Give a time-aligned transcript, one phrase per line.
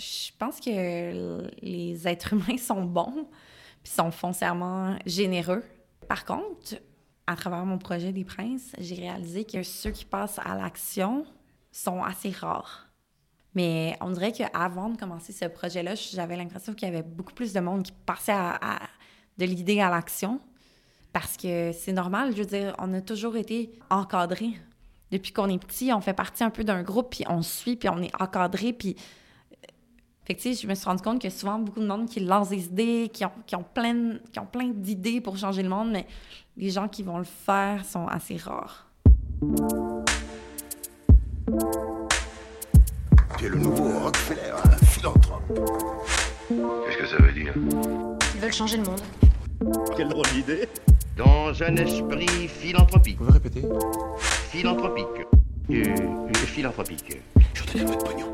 [0.00, 3.28] je pense que les êtres humains sont bons,
[3.82, 5.62] puis sont foncièrement généreux.
[6.08, 6.76] Par contre,
[7.26, 11.24] à travers mon projet des princes, j'ai réalisé que ceux qui passent à l'action
[11.70, 12.88] sont assez rares.
[13.54, 17.52] Mais on dirait qu'avant de commencer ce projet-là, j'avais l'impression qu'il y avait beaucoup plus
[17.52, 18.32] de monde qui passait
[19.38, 20.40] de l'idée à l'action.
[21.12, 24.54] Parce que c'est normal, je veux dire, on a toujours été encadrés.
[25.10, 27.88] Depuis qu'on est petit, on fait partie un peu d'un groupe, puis on suit, puis
[27.88, 28.96] on est encadré, puis...
[30.30, 32.20] Fait que, tu sais, je me suis rendu compte que souvent, beaucoup de monde qui
[32.20, 35.68] lancent des idées, qui ont, qui ont plein, qui ont plein d'idées pour changer le
[35.68, 36.06] monde, mais
[36.56, 38.86] les gens qui vont le faire sont assez rares.
[43.38, 45.42] Tu es le nouveau Rockefeller, un philanthrope.
[46.48, 47.52] Qu'est-ce que ça veut dire?
[48.36, 49.00] Ils veulent changer le monde.
[49.96, 50.68] Quelle drôle d'idée
[51.16, 53.18] Dans un esprit philanthropique.
[53.18, 53.64] Vous pouvez répéter
[54.20, 55.26] Philanthropique.
[55.70, 57.18] Euh, philanthropique.
[57.52, 58.32] Je te donne votre pognon.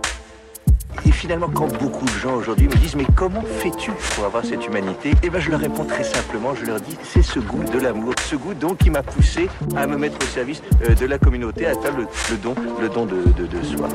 [1.04, 4.66] Et finalement, quand beaucoup de gens aujourd'hui me disent Mais comment fais-tu pour avoir cette
[4.66, 5.12] humanité?
[5.22, 8.14] Eh bien, je leur réponds très simplement je leur dis C'est ce goût de l'amour,
[8.28, 11.66] ce goût donc qui m'a poussé à me mettre au service euh, de la communauté,
[11.66, 12.06] à faire le,
[12.42, 13.88] don, le don de soi.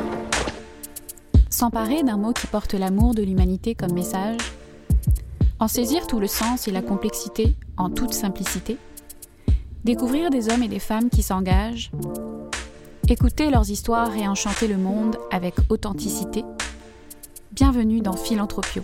[1.49, 4.37] S'emparer d'un mot qui porte l'amour de l'humanité comme message,
[5.59, 8.77] en saisir tout le sens et la complexité en toute simplicité,
[9.83, 11.91] découvrir des hommes et des femmes qui s'engagent,
[13.09, 16.43] écouter leurs histoires et enchanter le monde avec authenticité.
[17.53, 18.81] Bienvenue dans Philanthropio,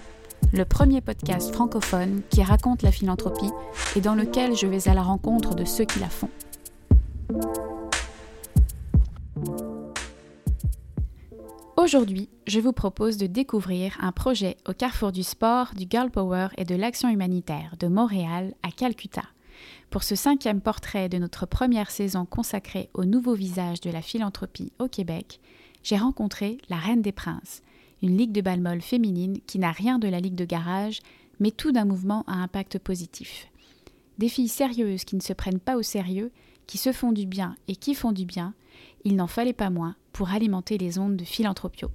[0.51, 3.49] le premier podcast francophone qui raconte la philanthropie
[3.95, 6.29] et dans lequel je vais à la rencontre de ceux qui la font.
[11.77, 16.49] Aujourd'hui, je vous propose de découvrir un projet au carrefour du sport, du girl power
[16.57, 19.23] et de l'action humanitaire de Montréal à Calcutta.
[19.89, 24.73] Pour ce cinquième portrait de notre première saison consacrée au nouveau visage de la philanthropie
[24.77, 25.39] au Québec,
[25.83, 27.61] j'ai rencontré la Reine des Princes,
[28.01, 31.01] une ligue de balmol féminine qui n'a rien de la ligue de garage,
[31.39, 33.47] mais tout d'un mouvement à impact positif.
[34.17, 36.31] Des filles sérieuses qui ne se prennent pas au sérieux,
[36.65, 38.53] qui se font du bien et qui font du bien,
[39.03, 41.89] il n'en fallait pas moins pour alimenter les ondes de philanthropio.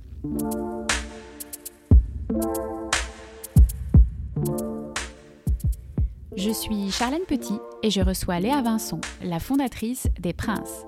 [6.36, 10.86] Je suis Charlène Petit et je reçois Léa Vincent, la fondatrice des Princes.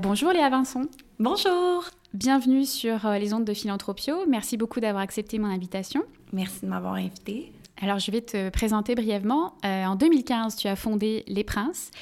[0.00, 0.86] Bonjour Léa Vincent.
[1.20, 1.84] Bonjour!
[2.14, 4.24] Bienvenue sur euh, les ondes de Philanthropio.
[4.28, 6.04] Merci beaucoup d'avoir accepté mon invitation.
[6.32, 7.52] Merci de m'avoir invitée.
[7.80, 9.54] Alors, je vais te présenter brièvement.
[9.64, 11.92] Euh, en 2015, tu as fondé Les Princes,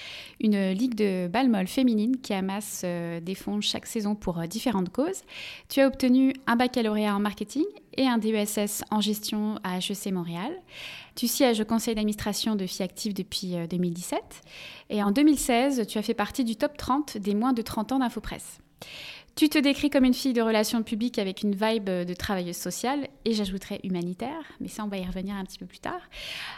[0.40, 4.90] une ligue de balles féminine qui amasse euh, des fonds chaque saison pour euh, différentes
[4.90, 5.22] causes.
[5.68, 10.52] Tu as obtenu un baccalauréat en marketing et un DESS en gestion à HEC Montréal.
[11.14, 14.20] Tu sièges au conseil d'administration de FIActive depuis 2017.
[14.90, 17.98] Et en 2016, tu as fait partie du top 30 des moins de 30 ans
[17.98, 18.60] d'InfoPresse.
[19.36, 23.06] Tu te décris comme une fille de relations publiques avec une vibe de travailleuse sociale
[23.26, 26.00] et j'ajouterais humanitaire, mais ça on va y revenir un petit peu plus tard.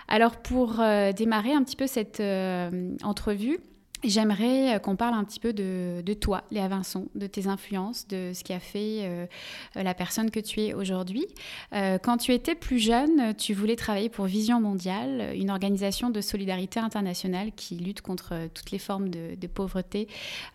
[0.06, 3.58] Alors pour euh, démarrer un petit peu cette euh, entrevue,
[4.04, 8.32] J'aimerais euh, qu'on parle un petit peu de, toi, Léa Vincent, de tes influences, de
[8.32, 9.26] ce qui a fait euh,
[9.74, 11.26] la personne que tu es aujourd'hui.
[11.72, 16.20] Euh, quand tu étais plus jeune, tu voulais travailler pour Vision Mondiale, une organisation de
[16.20, 20.08] solidarité internationale qui lutte contre toutes les formes de, pauvreté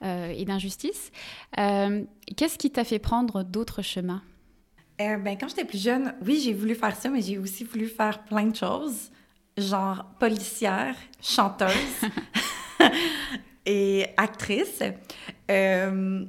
[0.03, 1.11] et d'injustice.
[1.55, 4.21] Qu'est-ce qui t'a fait prendre d'autres chemins?
[4.97, 8.23] Ben, Quand j'étais plus jeune, oui, j'ai voulu faire ça, mais j'ai aussi voulu faire
[8.23, 9.11] plein de choses,
[9.57, 11.71] genre policière, chanteuse.
[13.65, 14.81] et actrice.
[15.51, 16.25] Euh,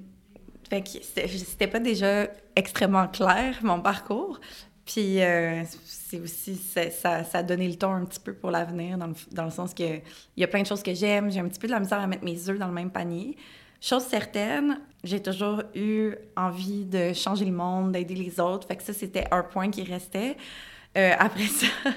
[0.70, 4.40] c'était pas déjà extrêmement clair, mon parcours.
[4.84, 8.98] Puis euh, c'est aussi, ça, ça a donné le ton un petit peu pour l'avenir,
[8.98, 11.30] dans le, dans le sens que il y a plein de choses que j'aime.
[11.30, 13.36] J'ai un petit peu de la misère à mettre mes œufs dans le même panier.
[13.80, 18.66] Chose certaine, j'ai toujours eu envie de changer le monde, d'aider les autres.
[18.66, 20.36] Fait que ça, c'était un point qui restait.
[20.96, 21.66] Euh, après ça,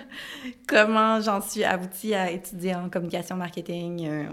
[0.67, 4.07] comment j'en suis aboutie à étudier en communication marketing?
[4.07, 4.23] Euh,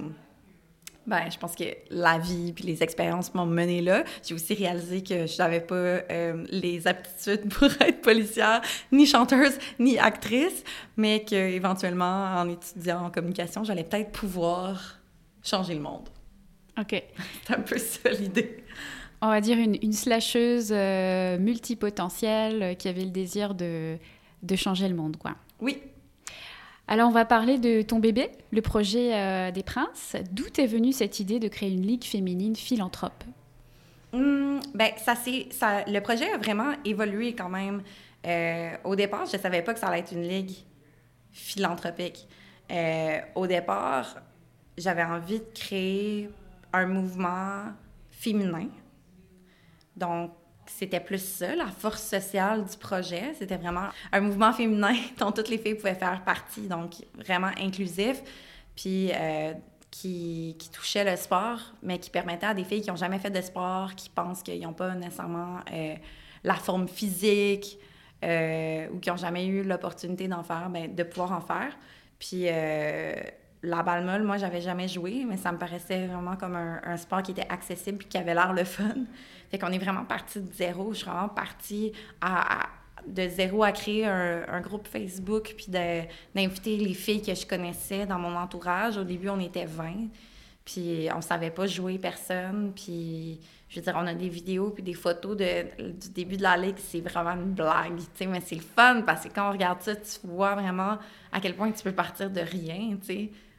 [1.06, 4.04] ben, je pense que la vie puis les expériences m'ont mené là.
[4.26, 9.58] J'ai aussi réalisé que je n'avais pas euh, les aptitudes pour être policière, ni chanteuse,
[9.78, 10.64] ni actrice,
[10.96, 14.98] mais qu'éventuellement, en étudiant en communication, j'allais peut-être pouvoir
[15.42, 16.08] changer le monde.
[16.80, 17.02] OK.
[17.46, 18.64] C'est un peu ça l'idée.
[19.20, 20.72] On va dire une, une slasheuse
[21.40, 23.98] multipotentielle qui avait le désir de
[24.44, 25.34] de changer le monde, quoi.
[25.60, 25.82] Oui.
[26.86, 30.16] Alors, on va parler de ton bébé, le projet euh, des princes.
[30.32, 33.24] D'où est venue cette idée de créer une ligue féminine philanthrope?
[34.12, 35.14] Hum, ben, ça,
[35.50, 37.82] ça, le projet a vraiment évolué quand même.
[38.26, 40.54] Euh, au départ, je ne savais pas que ça allait être une ligue
[41.32, 42.28] philanthropique.
[42.70, 44.16] Euh, au départ,
[44.76, 46.30] j'avais envie de créer
[46.72, 47.64] un mouvement
[48.10, 48.68] féminin.
[49.96, 50.32] Donc,
[50.66, 53.34] c'était plus ça, la force sociale du projet.
[53.38, 58.22] C'était vraiment un mouvement féminin dont toutes les filles pouvaient faire partie, donc vraiment inclusif,
[58.76, 59.52] puis euh,
[59.90, 63.30] qui, qui, touchait le sport, mais qui permettait à des filles qui n'ont jamais fait
[63.30, 65.94] de sport, qui pensent qu'ils n'ont pas nécessairement euh,
[66.42, 67.78] la forme physique
[68.24, 71.76] euh, ou qui n'ont jamais eu l'opportunité d'en faire, ben, de pouvoir en faire.
[72.18, 72.46] Puis
[73.64, 77.22] la balle molle, moi, j'avais jamais joué, mais ça me paraissait vraiment comme un, sport
[77.22, 78.94] qui était accessible et qui avait l'air le fun.
[79.50, 80.92] Fait qu'on est vraiment parti de zéro.
[80.92, 82.68] Je suis vraiment partie à,
[83.06, 88.18] de zéro à créer un, groupe Facebook puis d'inviter les filles que je connaissais dans
[88.18, 88.96] mon entourage.
[88.96, 90.08] Au début, on était 20.
[90.64, 92.72] Puis on savait pas jouer personne.
[92.74, 96.56] Puis je veux dire, on a des vidéos puis des photos du début de la
[96.56, 96.76] ligue.
[96.78, 100.18] C'est vraiment une blague, mais c'est le fun parce que quand on regarde ça, tu
[100.24, 100.98] vois vraiment
[101.32, 102.96] à quel point tu peux partir de rien.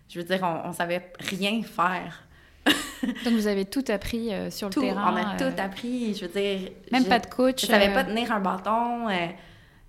[0.10, 2.26] Je veux dire, on, on savait rien faire.
[3.24, 5.14] Donc vous avez tout appris euh, sur le terrain.
[5.14, 6.14] On a tout euh, appris.
[6.16, 6.72] Je veux dire.
[6.92, 7.62] Même pas de coach.
[7.62, 9.08] Je savais euh, pas tenir un bâton.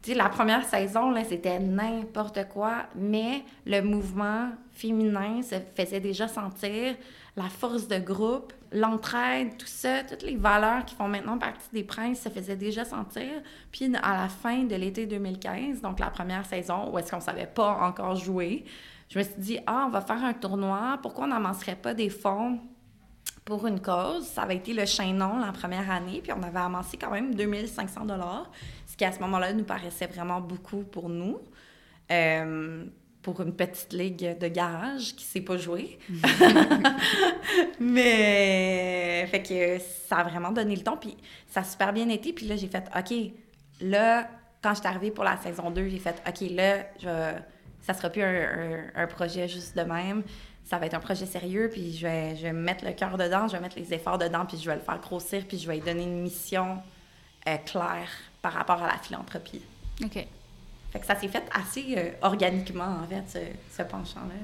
[0.02, 6.00] tu sais, la première saison, là, c'était n'importe quoi, mais le mouvement féminin se faisait
[6.00, 6.94] déjà sentir,
[7.36, 11.84] la force de groupe, l'entraide, tout ça, toutes les valeurs qui font maintenant partie des
[11.84, 13.42] princes se faisaient déjà sentir.
[13.70, 17.46] Puis à la fin de l'été 2015, donc la première saison, où est-ce qu'on savait
[17.46, 18.64] pas encore jouer,
[19.10, 22.08] je me suis dit, ah, on va faire un tournoi, pourquoi on n'amasserait pas des
[22.08, 22.58] fonds
[23.44, 24.24] pour une cause?
[24.24, 28.06] Ça avait été le chaînon la première année, puis on avait amassé quand même 2500
[28.06, 28.50] dollars,
[28.86, 31.38] ce qui à ce moment-là nous paraissait vraiment beaucoup pour nous.
[32.10, 32.86] Euh,
[33.26, 35.98] pour une petite ligue de garage qui ne sait pas jouer.
[37.80, 41.16] Mais fait que ça a vraiment donné le ton, puis
[41.50, 42.32] ça a super bien été.
[42.32, 43.32] Puis là, j'ai fait, OK,
[43.80, 44.30] là,
[44.62, 47.32] quand je suis arrivée pour la saison 2, j'ai fait, OK, là, je
[47.82, 50.22] ça sera plus un, projet juste de même.
[50.64, 53.48] Ça va être un projet sérieux, puis je vais, je vais mettre le cœur dedans,
[53.48, 55.74] je vais mettre les efforts dedans, puis je vais le faire grossir, puis je vais
[55.74, 56.80] lui donner une mission
[57.48, 58.08] euh, claire
[58.40, 59.62] par rapport à la philanthropie.
[60.04, 60.28] OK.
[60.96, 64.34] Fait que ça s'est fait assez euh, organiquement, en fait, ce, penchant-là.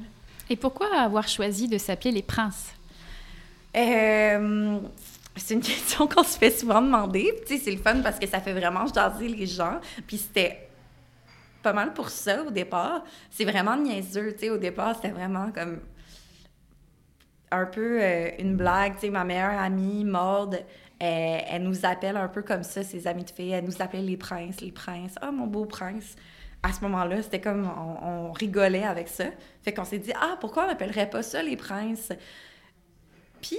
[0.51, 2.75] Et pourquoi avoir choisi de s'appeler les princes?
[3.75, 4.79] Euh,
[5.35, 7.33] c'est une question qu'on se fait souvent demander.
[7.47, 9.81] Tu sais, c'est le fun parce que ça fait vraiment jaser les gens.
[10.07, 10.69] Puis c'était
[11.63, 13.03] pas mal pour ça au départ.
[13.31, 14.51] C'est vraiment niaiseux, tu sais.
[14.51, 15.81] Au départ, c'était vraiment comme
[17.51, 18.97] un peu euh, une blague.
[18.97, 20.63] Tu sais, ma meilleure amie, Maude,
[21.05, 23.53] elle, nous appelle un peu comme ça, ses amies de filles.
[23.53, 25.15] Elle nous appelait les princes, les princes.
[25.21, 26.15] Ah, mon beau prince.
[26.63, 27.69] À ce moment-là, c'était comme
[28.03, 29.25] on, rigolait avec ça.
[29.63, 32.13] Fait qu'on s'est dit, ah, pourquoi on n'appellerait pas ça les princes?
[33.41, 33.59] Puis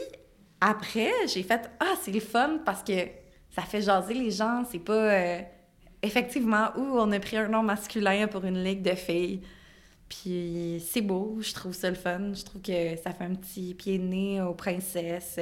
[0.62, 3.08] après, j'ai fait, ah, c'est le fun parce que
[3.50, 4.64] ça fait jaser les gens.
[4.72, 4.94] C'est pas.
[4.94, 5.42] Euh,
[6.02, 9.42] effectivement, où on a pris un nom masculin pour une ligue de filles.
[10.10, 12.34] Puis c'est beau, je trouve ça le fun.
[12.34, 15.40] Je trouve que ça fait un petit pied de nez aux princesses.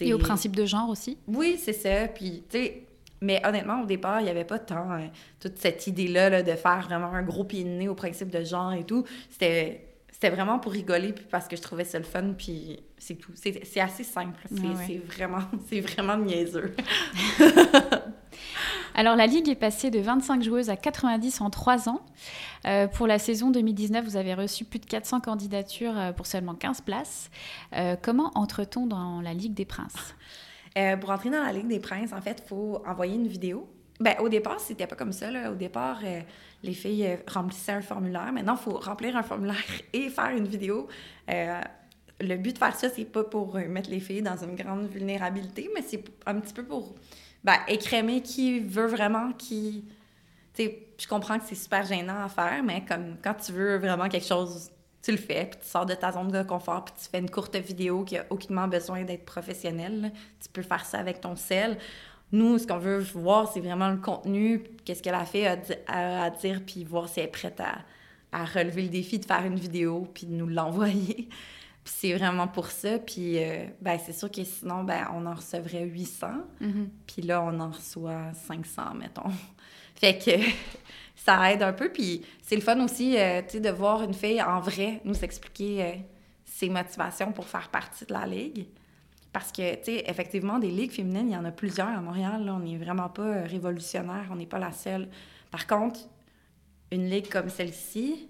[0.00, 1.18] Et au principe de genre aussi?
[1.26, 2.08] Oui, c'est ça.
[2.08, 2.86] Puis, tu sais,
[3.24, 5.10] mais honnêtement, au départ, il n'y avait pas tant hein,
[5.40, 8.44] toute cette idée-là là, de faire vraiment un gros pied de nez au principe de
[8.44, 9.04] genre et tout.
[9.30, 13.16] C'était c'était vraiment pour rigoler puis parce que je trouvais ça le fun puis c'est
[13.16, 16.72] tout c'est assez simple c'est vraiment c'est vraiment niaiseux
[18.96, 22.00] Alors, la Ligue est passée de 25 joueuses à 90 en 3 ans.
[22.64, 26.54] Euh, pour la saison 2019, vous avez reçu plus de 400 candidatures euh, pour seulement
[26.54, 27.30] 15 places.
[27.74, 30.14] Euh, comment entre-t-on dans la Ligue des Princes?
[31.00, 33.68] Pour entrer dans la Ligue des Princes, en fait, il faut envoyer une vidéo.
[34.00, 35.28] Ben, au départ, c'était pas comme ça.
[35.50, 36.00] Au départ,
[36.62, 38.32] les filles remplissaient un formulaire.
[38.32, 39.62] Maintenant, il faut remplir un formulaire
[39.92, 40.88] et faire une vidéo
[42.20, 45.70] le but de faire ça, c'est pas pour mettre les filles dans une grande vulnérabilité,
[45.74, 46.94] mais c'est un petit peu pour
[47.42, 49.84] ben, écrémer qui veut vraiment, qui.
[50.54, 53.76] Tu sais, je comprends que c'est super gênant à faire, mais comme quand tu veux
[53.78, 54.70] vraiment quelque chose,
[55.04, 57.28] tu le fais, puis tu sors de ta zone de confort, puis tu fais une
[57.28, 60.12] courte vidéo qui a aucunement besoin d'être professionnelle.
[60.40, 61.76] Tu peux faire ça avec ton sel.
[62.32, 65.46] Nous, ce qu'on veut voir, c'est vraiment le contenu, qu'est-ce qu'elle a fait
[65.86, 67.80] à, dire, puis voir si elle est prête à,
[68.32, 71.28] à relever le défi de faire une vidéo, puis de nous l'envoyer.
[71.84, 72.98] Puis c'est vraiment pour ça.
[72.98, 76.28] Puis euh, ben, c'est sûr que sinon, ben, on en recevrait 800.
[76.62, 76.88] Mm-hmm.
[77.06, 79.30] Puis là, on en reçoit 500, mettons.
[79.94, 80.30] fait que
[81.24, 81.90] ça aide un peu.
[81.90, 85.92] Puis c'est le fun aussi, euh, de voir une fille en vrai nous expliquer euh,
[86.44, 88.66] ses motivations pour faire partie de la ligue.
[89.32, 92.48] Parce que, tu sais, effectivement, des ligues féminines, il y en a plusieurs à Montréal.
[92.48, 94.26] On n'est vraiment pas révolutionnaire.
[94.30, 95.08] On n'est pas la seule.
[95.50, 96.00] Par contre,
[96.92, 98.28] une ligue comme celle-ci,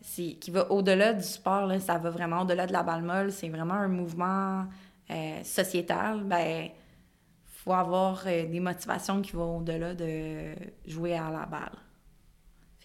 [0.00, 3.48] qui va au-delà du sport, là, ça va vraiment au-delà de la balle molle, c'est
[3.48, 4.66] vraiment un mouvement
[5.10, 6.70] euh, sociétal, ben
[7.44, 10.54] faut avoir euh, des motivations qui vont au-delà de
[10.86, 11.76] jouer à la balle.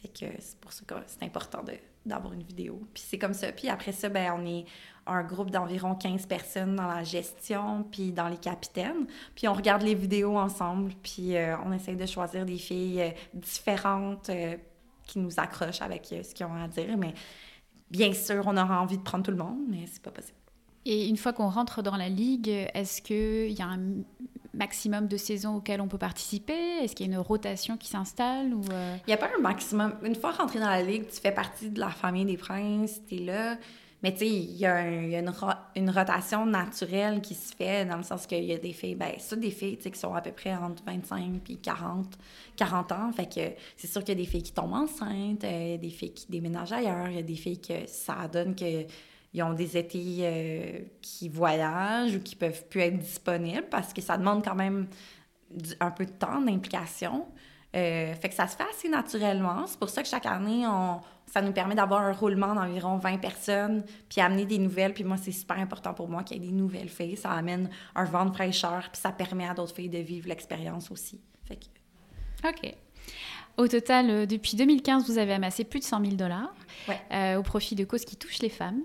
[0.04, 1.64] Fait que c'est pour ça que c'est important
[2.06, 2.82] d'avoir une vidéo.
[2.94, 3.54] Puis c'est comme ça.
[3.54, 4.66] Puis après ça, ben on est
[5.06, 9.08] un groupe d'environ 15 personnes dans la gestion, puis dans les capitaines.
[9.34, 13.10] Puis on regarde les vidéos ensemble, puis euh, on essaye de choisir des filles euh,
[13.34, 14.58] différentes euh,
[15.06, 16.98] qui nous accrochent avec ce qu'ils ont à dire.
[16.98, 17.14] Mais
[17.90, 20.38] bien sûr, on aura envie de prendre tout le monde, mais c'est pas possible.
[20.86, 24.04] Et une fois qu'on rentre dans la ligue, est-ce qu'il y a un
[24.54, 26.80] maximum de saisons auxquelles on peut participer?
[26.82, 29.42] Est-ce qu'il y a une rotation qui s'installe ou euh, Il n'y a pas un
[29.42, 29.96] maximum.
[30.04, 33.16] Une fois rentré dans la ligue, tu fais partie de la famille des princes, tu
[33.16, 33.58] es là.
[34.04, 35.34] Mais tu sais, il y a, une,
[35.78, 39.14] une rotation naturelle qui se fait dans le sens qu'il y a des filles, ben,
[39.18, 42.18] ça, des filles qui sont à peu près entre 25 et 40,
[42.58, 43.12] 40 ans.
[43.14, 46.14] Fait que c'est sûr qu'il y a des filles qui tombent enceintes, euh, des filles
[46.14, 48.86] qui déménagent ailleurs, il y a des filles que ça donne que
[49.34, 54.02] ils ont des étés euh, qui voyagent ou qui peuvent plus être disponibles parce que
[54.02, 54.88] ça demande quand même
[55.80, 57.28] un peu de temps d'implication.
[57.76, 59.66] Euh, fait que ça se fait assez naturellement.
[59.66, 63.18] C'est pour ça que chaque année, on, ça nous permet d'avoir un roulement d'environ 20
[63.18, 64.94] personnes, puis amener des nouvelles.
[64.94, 67.18] Puis moi, c'est super important pour moi qu'il y ait des nouvelles filles.
[67.18, 70.92] Ça amène un vent de fraîcheur, puis ça permet à d'autres filles de vivre l'expérience
[70.92, 71.20] aussi.
[71.46, 71.66] Fait que,
[72.48, 72.76] Ok.
[73.58, 76.54] Au total, euh, depuis 2015, vous avez amassé plus de 100 000 dollars
[76.88, 77.00] Ouais.
[77.12, 78.82] euh, au profit de causes qui touchent les femmes.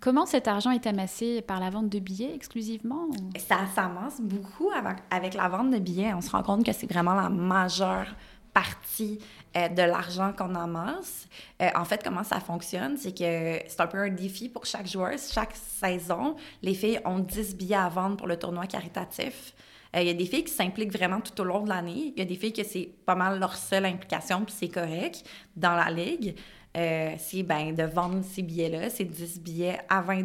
[0.00, 4.70] Comment cet argent est amassé par la vente de billets exclusivement ou- ça s'amasse beaucoup
[4.70, 6.14] avec, avec la vente de billets.
[6.14, 8.06] On se rend compte que c'est vraiment la majeure
[8.54, 9.18] partie
[9.56, 11.28] euh, de l'argent qu'on amasse.
[11.60, 14.86] Euh, en fait, comment ça fonctionne, c'est que c'est un peu un défi pour chaque
[14.86, 15.12] joueur.
[15.30, 19.52] Chaque saison, les filles ont 10 billets à vendre pour le tournoi caritatif.
[19.96, 22.12] Euh, Il y a des filles qui s'impliquent vraiment tout au long de l'année.
[22.16, 25.24] Il y a des filles que c'est pas mal leur seule implication, puis c'est correct
[25.56, 26.36] dans la ligue.
[26.76, 30.22] Euh, c'est ben, de vendre ces billets-là, c'est 10 billets à 20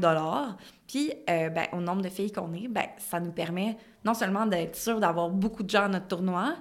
[0.88, 4.46] Puis, euh, ben, au nombre de filles qu'on est, ben, ça nous permet non seulement
[4.46, 6.56] d'être sûr d'avoir beaucoup de gens à notre tournoi,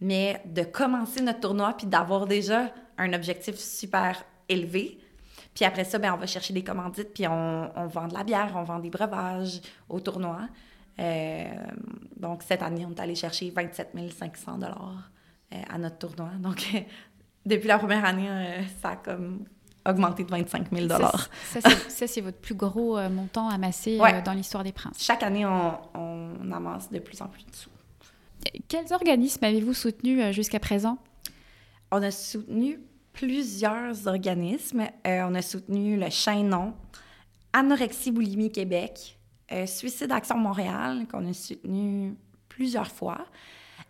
[0.00, 4.98] mais de commencer notre tournoi puis d'avoir déjà un objectif super élevé.
[5.54, 8.52] Puis après ça, ben, on va chercher des commandites, puis on vend de la bière,
[8.56, 10.48] on vend des breuvages au tournoi.
[11.00, 11.44] Euh,
[12.16, 15.10] donc, cette année, on est allé chercher 27 500 dollars
[15.54, 16.30] euh, à notre tournoi.
[16.40, 16.66] Donc,
[17.46, 19.44] depuis la première année, euh, ça a comme
[19.86, 20.88] augmenté de 25 000
[21.88, 25.02] Ça, c'est- votre plus gros euh, montant amassé euh, dans l'histoire des princes.
[25.02, 27.70] Chaque année, on, on amasse de plus en plus de sous.
[28.68, 30.98] Quels organismes avez-vous soutenus euh, jusqu'à présent?
[31.90, 32.80] On a soutenu
[33.12, 34.86] plusieurs organismes.
[35.04, 36.74] On a soutenu le Chaînon,
[37.52, 39.17] Anorexie Boulimie Québec,
[39.52, 42.14] euh, Suicide Action Montréal, qu'on a soutenu
[42.48, 43.26] plusieurs fois.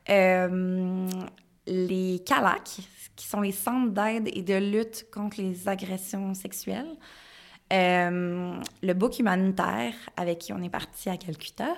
[0.08, 1.08] Euh,
[1.66, 2.80] les CALAC,
[3.16, 6.96] qui sont les centres d'aide et de lutte contre les agressions sexuelles.
[7.72, 11.74] Euh, le Book humanitaire, avec qui on est parti à Calcutta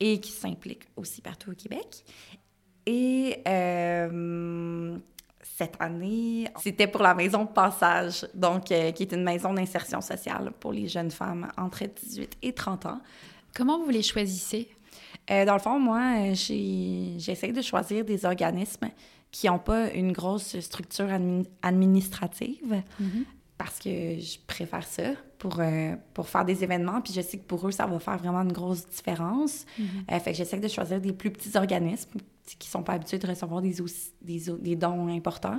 [0.00, 2.04] et qui s'implique aussi partout au Québec.
[2.86, 3.42] Et
[5.56, 10.00] cette année, c'était pour la maison de passage, donc euh, qui est une maison d'insertion
[10.00, 13.00] sociale pour les jeunes femmes entre 18 et 30 ans.
[13.56, 14.68] Comment vous les choisissez?
[15.30, 18.88] Euh, dans le fond, moi, euh, j'essaie de choisir des organismes
[19.30, 22.82] qui n'ont pas une grosse structure admi- administrative
[23.58, 23.90] parce que
[24.20, 25.02] je préfère ça
[25.38, 27.00] pour, euh, pour faire des événements.
[27.00, 29.66] Puis je sais que pour eux, ça va faire vraiment une grosse différence.
[30.12, 32.20] Euh, fait que j'essaie de choisir des plus petits organismes
[32.56, 35.58] qui sont pas habitués de recevoir des, aussi- des, o- des dons importants.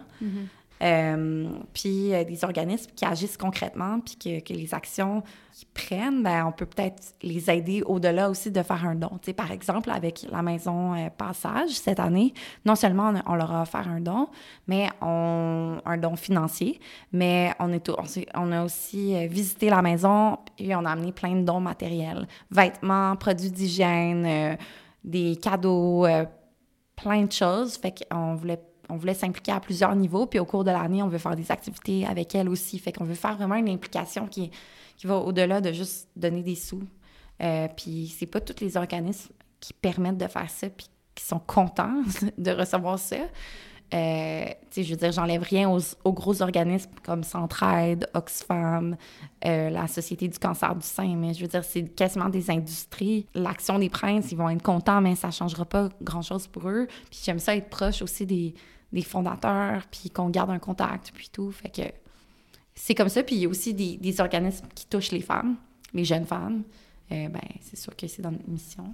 [0.81, 6.23] Euh, puis euh, des organismes qui agissent concrètement, puis que, que les actions qu'ils prennent,
[6.23, 9.09] ben, on peut peut-être les aider au-delà aussi de faire un don.
[9.21, 13.35] Tu sais, par exemple, avec la maison euh, Passage cette année, non seulement on, on
[13.35, 14.29] leur a offert un don,
[14.67, 16.79] mais on, un don financier,
[17.11, 17.91] mais on, est,
[18.33, 23.17] on, a aussi visité la maison et on a amené plein de dons matériels, vêtements,
[23.17, 24.57] produits d'hygiène,
[25.03, 26.05] des cadeaux,
[27.01, 27.77] plein de choses.
[27.77, 30.25] Fait qu'on voulait, on voulait s'impliquer à plusieurs niveaux.
[30.25, 32.79] Puis au cours de l'année, on veut faire des activités avec elle aussi.
[32.79, 34.51] Fait qu'on veut faire vraiment une implication qui,
[34.97, 36.83] qui va au-delà de juste donner des sous.
[37.41, 41.39] Euh, puis c'est pas tous les organismes qui permettent de faire ça puis qui sont
[41.39, 42.01] contents
[42.37, 43.17] de recevoir ça.
[43.93, 48.95] Euh, je veux dire, j'enlève rien aux, gros organismes comme Centraide, Oxfam,
[49.45, 53.25] euh, la Société du cancer du sein, mais je veux dire, c'est quasiment des industries.
[53.33, 56.87] L'action des princes, ils vont être contents, mais ça changera pas grand-chose pour eux.
[57.09, 58.53] Puis j'aime ça être proche aussi des,
[58.93, 61.51] des fondateurs, puis qu'on garde un contact, puis tout.
[61.51, 61.91] Fait que
[62.75, 63.23] c'est comme ça.
[63.23, 65.55] Puis il y a aussi des, des organismes qui touchent les femmes,
[65.93, 66.63] les jeunes femmes.
[67.11, 68.93] Euh, ben, c'est sûr que c'est dans notre mission.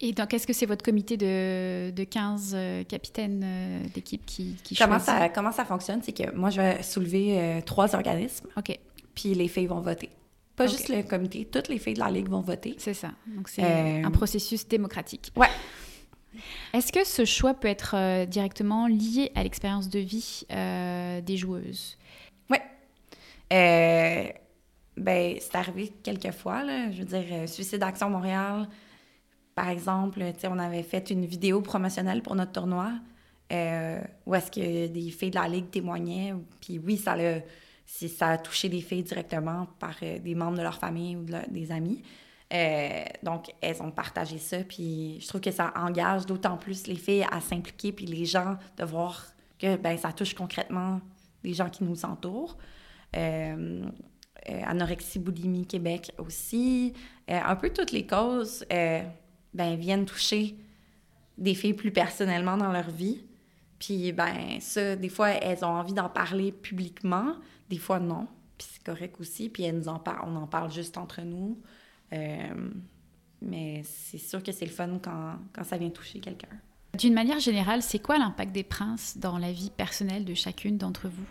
[0.00, 4.56] Et donc, est-ce que c'est votre comité de, de 15 euh, capitaines euh, d'équipe qui,
[4.62, 5.06] qui Comment choisit?
[5.06, 6.00] ça, comment ça fonctionne?
[6.02, 8.78] C'est que moi, je vais soulever euh, trois organismes, Ok,
[9.14, 10.10] puis les filles vont voter.
[10.54, 12.74] Pas juste le comité, toutes les filles de la Ligue vont voter.
[12.78, 13.10] c'est ça.
[13.26, 15.30] Donc, c'est un processus démocratique.
[15.36, 15.50] Ouais.
[16.72, 21.98] Est-ce que ce choix peut être directement lié à l'expérience de vie des joueuses?
[23.52, 24.24] Euh,
[24.96, 26.90] ben, c'est arrivé quelques fois, là.
[26.90, 28.68] Je veux dire, Suicide Action Montréal,
[29.56, 32.92] par exemple, on avait fait une vidéo promotionnelle pour notre tournoi
[33.50, 36.34] euh, où est-ce que des filles de la Ligue témoignaient.
[36.60, 37.40] Puis oui, ça, l'a-
[37.86, 41.24] si ça a touché des filles directement par euh, des membres de leur famille ou
[41.48, 42.02] des amis.
[42.52, 46.96] Euh, donc, elles ont partagé ça, puis je trouve que ça engage d'autant plus les
[46.96, 49.24] filles à s'impliquer, puis les gens de voir
[49.58, 51.00] que ben, ça touche concrètement
[51.42, 52.58] les gens qui nous entourent.
[54.44, 56.92] Anorexie, boulimie Québec aussi.
[57.26, 58.64] Un peu toutes les causes
[59.56, 60.56] ben, viennent toucher
[61.38, 63.24] des filles plus personnellement dans leur vie.
[63.78, 67.34] Puis, ben, ça, des fois, elles ont envie d'en parler publiquement,
[67.68, 68.26] des fois, non.
[68.56, 69.48] Puis c'est correct aussi.
[69.48, 71.58] Puis elles nous en parlent, on en parle juste entre nous.
[72.12, 72.70] Euh,
[73.42, 76.48] mais c'est sûr que c'est le fun quand, quand ça vient toucher quelqu'un.
[76.96, 81.08] D'une manière générale, c'est quoi l'impact des princes dans la vie personnelle de chacune d'entre
[81.08, 81.26] vous?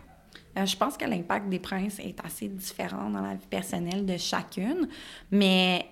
[0.58, 4.18] Euh, je pense que l'impact des princes est assez différent dans la vie personnelle de
[4.18, 4.88] chacune,
[5.32, 5.86] mais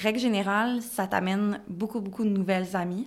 [0.00, 3.06] règle générale, ça t'amène beaucoup, beaucoup de nouvelles amies,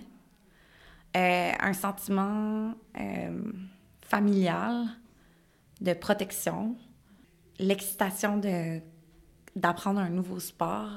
[1.16, 3.42] Euh, un sentiment euh,
[4.02, 4.86] familial,
[5.80, 6.74] de protection,
[7.60, 8.80] l'excitation de,
[9.54, 10.90] d'apprendre un nouveau sport,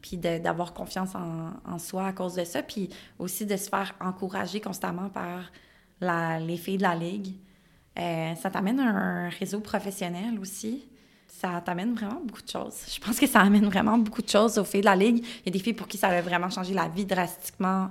[0.00, 2.88] puis de- d'avoir confiance en, en soi à cause de ça, puis
[3.20, 5.52] aussi de se faire encourager constamment par
[6.00, 7.36] la- les filles de la ligue.
[8.00, 10.84] Euh, ça t'amène un réseau professionnel aussi.
[11.40, 12.76] Ça t'amène vraiment beaucoup de choses.
[12.94, 15.18] Je pense que ça amène vraiment beaucoup de choses aux filles de la ligue.
[15.18, 17.90] Il y a des filles pour qui ça a vraiment changé la vie drastiquement,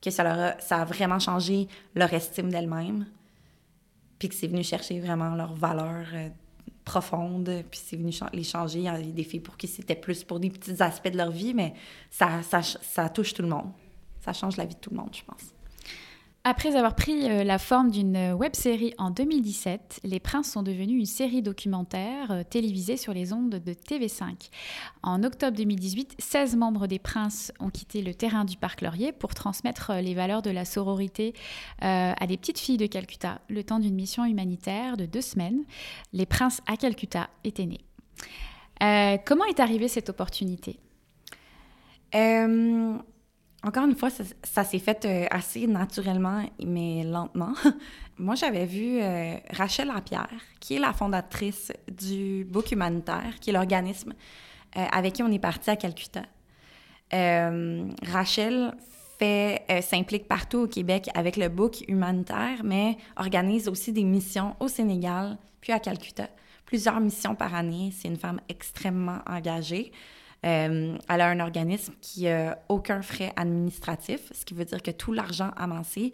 [0.00, 3.06] que ça, leur a, vraiment changé leur estime d'elles-mêmes,
[4.18, 6.28] puis que c'est venu chercher vraiment leur valeur euh,
[6.84, 8.80] profonde, puis c'est venu les changer.
[8.80, 11.30] Il y a des filles pour qui c'était plus pour des petits aspects de leur
[11.30, 11.74] vie, mais
[12.10, 13.72] ça touche tout le monde.
[14.20, 15.52] Ça change la vie de tout le monde, je pense.
[16.44, 21.06] Après avoir pris euh, la forme d'une web-série en 2017, Les Princes sont devenus une
[21.06, 24.50] série documentaire euh, télévisée sur les ondes de TV5.
[25.04, 29.34] En octobre 2018, 16 membres des Princes ont quitté le terrain du Parc Laurier pour
[29.34, 31.32] transmettre euh, les valeurs de la sororité
[31.84, 35.62] euh, à des petites filles de Calcutta, le temps d'une mission humanitaire de deux semaines.
[36.12, 37.80] Les Princes à Calcutta étaient nés.
[38.82, 40.78] Euh, comment est arrivée cette opportunité?
[42.14, 42.98] Euh,
[43.64, 47.52] encore une fois, ça, s'est fait euh, assez naturellement, mais lentement.
[48.18, 53.52] Moi, j'avais vu euh, Rachel Lapierre, qui est la fondatrice du Book Humanitaire, qui est
[53.52, 54.14] l'organisme
[54.76, 56.22] euh, avec qui on est parti à Calcutta.
[57.12, 58.72] Rachel
[59.82, 65.36] s'implique partout au Québec avec le Book Humanitaire, mais organise aussi des missions au Sénégal,
[65.60, 66.28] puis à Calcutta.
[66.64, 67.92] Plusieurs missions par année.
[67.94, 69.92] C'est une femme extrêmement engagée.
[70.44, 74.90] Euh, elle a un organisme qui n'a aucun frais administratif, ce qui veut dire que
[74.90, 76.12] tout l'argent amassé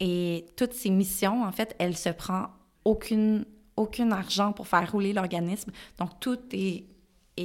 [0.00, 2.48] et toutes ses missions, en fait, elle se prend
[2.84, 5.72] aucun argent pour faire rouler l'organisme.
[5.98, 6.84] Donc, tout est,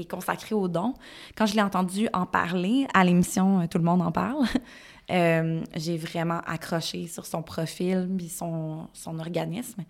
[0.10, 0.94] consacré aux dons.
[1.36, 4.46] Quand je l'ai entendu en parler à l'émission euh, Tout le monde en parle,
[5.12, 8.88] euh, j'ai vraiment accroché sur son profil puis son,
[9.20, 9.84] organisme.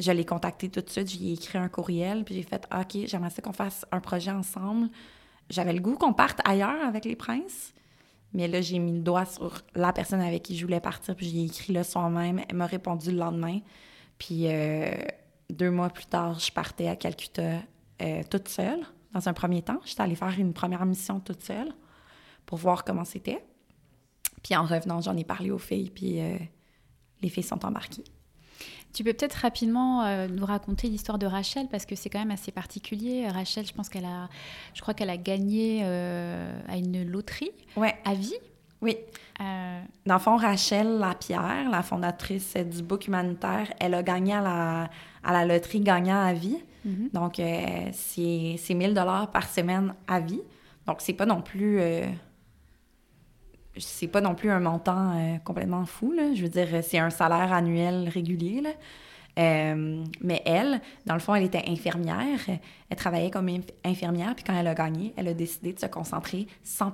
[0.00, 3.30] Je l'ai contacté tout de suite, j'ai écrit un courriel, puis j'ai fait «OK, j'aimerais
[3.30, 4.88] ça qu'on fasse un projet ensemble.»
[5.50, 7.72] J'avais le goût qu'on parte ailleurs avec les princes,
[8.32, 11.28] mais là, j'ai mis le doigt sur la personne avec qui je voulais partir, puis
[11.28, 12.42] j'ai écrit le soir même.
[12.48, 13.60] Elle m'a répondu le lendemain.
[14.18, 14.90] Puis euh,
[15.48, 17.60] deux mois plus tard, je partais à Calcutta
[18.02, 18.80] euh, toute seule,
[19.12, 19.80] dans un premier temps.
[19.84, 21.72] J'étais allée faire une première mission toute seule
[22.44, 23.42] pour voir comment c'était.
[24.42, 26.36] Puis en revenant, j'en ai parlé aux filles, puis euh,
[27.22, 28.04] les filles sont embarquées.
[28.94, 32.30] Tu peux peut-être rapidement euh, nous raconter l'histoire de Rachel parce que c'est quand même
[32.30, 33.28] assez particulier.
[33.28, 34.28] Rachel, je pense qu'elle a,
[34.74, 38.34] je crois qu'elle a gagné euh, à une loterie Ouais, à vie.
[38.82, 38.96] oui.
[39.40, 44.40] Euh, Dans le fond, Rachel Lapierre, la fondatrice du Book Humanitaire, elle a gagné à
[44.40, 44.90] la,
[45.22, 46.58] à la loterie gagnant à vie.
[46.84, 47.10] Mhm.
[47.12, 50.40] Donc, euh, c'est c'est 1000 dollars par semaine à vie.
[50.86, 51.78] Donc, c'est pas non plus...
[53.78, 56.34] c'est pas non plus un montant euh, complètement fou, là.
[56.34, 58.70] Je veux dire, c'est un salaire annuel régulier, là.
[59.38, 62.40] Euh, mais elle, dans le fond, elle était infirmière.
[62.90, 65.86] Elle travaillait comme inf- infirmière, puis quand elle a gagné, elle a décidé de se
[65.86, 66.92] concentrer 100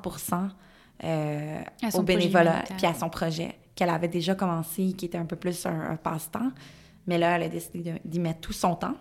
[1.03, 1.61] euh,
[1.99, 5.64] au bénévolat, puis à son projet qu'elle avait déjà commencé, qui était un peu plus
[5.66, 6.51] un, un passe-temps.
[7.07, 8.94] Mais là, elle a décidé d'y mettre tout son temps.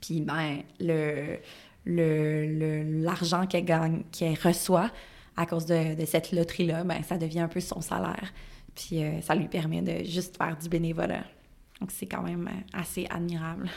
[0.00, 1.38] Puis, ben, le,
[1.84, 4.90] le, le- l'argent qu'elle gagne, qu'elle reçoit
[5.38, 8.32] à cause de, de cette loterie-là, ben, ça devient un peu son salaire.
[8.74, 11.22] Puis, euh, ça lui permet de juste faire du bénévolat.
[11.80, 13.70] Donc, c'est quand même euh, assez admirable.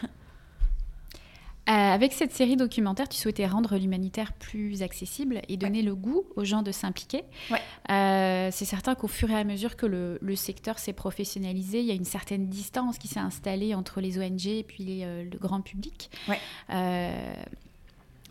[1.69, 6.23] euh, avec cette série documentaire, tu souhaitais rendre l'humanitaire plus accessible et donner le goût
[6.35, 7.23] aux gens de s'impliquer.
[7.51, 7.61] Ouais.
[7.91, 11.85] Euh, c'est certain qu'au fur et à mesure que le, le secteur s'est professionnalisé, il
[11.85, 15.37] y a une certaine distance qui s'est installée entre les ONG et puis les, le
[15.37, 16.09] grand public.
[16.27, 16.39] Ouais.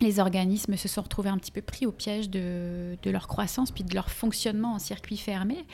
[0.00, 3.70] Les organismes se sont retrouvés un petit peu pris au piège de, de leur croissance
[3.70, 5.64] puis de leur fonctionnement en circuit fermé.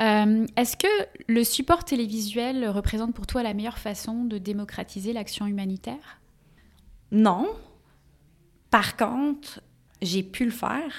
[0.00, 0.86] Euh, Est-ce que
[1.28, 6.20] le support télévisuel représente pour toi la meilleure façon de démocratiser l'action humanitaire?
[7.12, 7.48] Non.
[8.70, 9.60] Par contre,
[10.00, 10.92] j'ai pu le faire.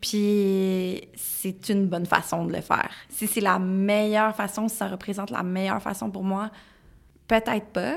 [0.00, 2.92] Puis c'est une bonne façon de le faire.
[3.08, 6.50] Si c'est la meilleure façon, si ça représente la meilleure façon pour moi,
[7.26, 7.96] peut-être pas.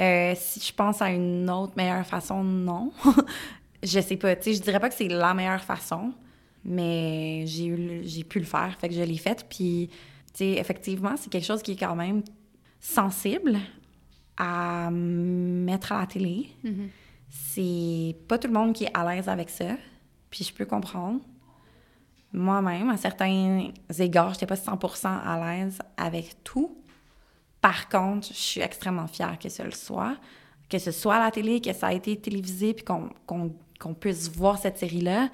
[0.00, 2.92] Euh, si je pense à une autre meilleure façon, non.
[3.82, 4.36] je sais pas.
[4.36, 6.12] Tu sais, je dirais pas que c'est la meilleure façon,
[6.64, 9.44] mais j'ai eu, j'ai pu le faire, fait que je l'ai fait.
[9.48, 9.90] Puis,
[10.32, 12.22] tu sais, effectivement, c'est quelque chose qui est quand même
[12.80, 13.58] sensible
[14.36, 16.48] à mettre à la télé.
[17.28, 19.76] C'est pas tout le monde qui est à l'aise avec ça,
[20.30, 21.20] puis je peux comprendre.
[22.32, 26.76] Moi-même, à certains égards, j'étais pas 100% à l'aise avec tout.
[27.60, 30.16] Par contre, je suis extrêmement fière que ce soit,
[30.68, 33.94] que ce soit à la télé, que ça a été télévisé, puis qu'on qu'on- qu'on
[33.94, 35.28] puisse voir cette série-là,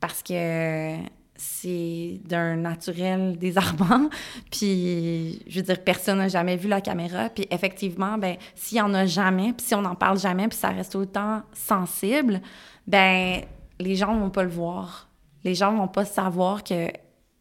[0.00, 0.96] parce que
[1.36, 4.08] c'est d'un naturel désarmant.
[4.50, 7.28] Puis, je veux dire, personne n'a jamais vu la caméra.
[7.30, 10.58] Puis, effectivement, ben s'il y en a jamais, puis si on n'en parle jamais, puis
[10.58, 12.40] ça reste autant sensible,
[12.86, 13.40] ben
[13.80, 15.08] les gens vont pas le voir.
[15.42, 16.88] Les gens vont pas savoir que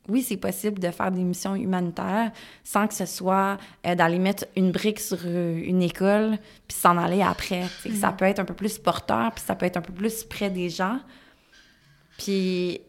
[0.10, 2.32] oui, c'est possible de faire des missions humanitaires
[2.64, 6.38] sans que ce soit euh, d'aller mettre une brique sur euh, une école
[6.68, 7.64] puis s'en aller après.
[8.00, 10.50] Ça peut être un peu plus porteur, puis ça peut être un peu plus près
[10.50, 11.00] des gens.
[12.18, 12.82] Puis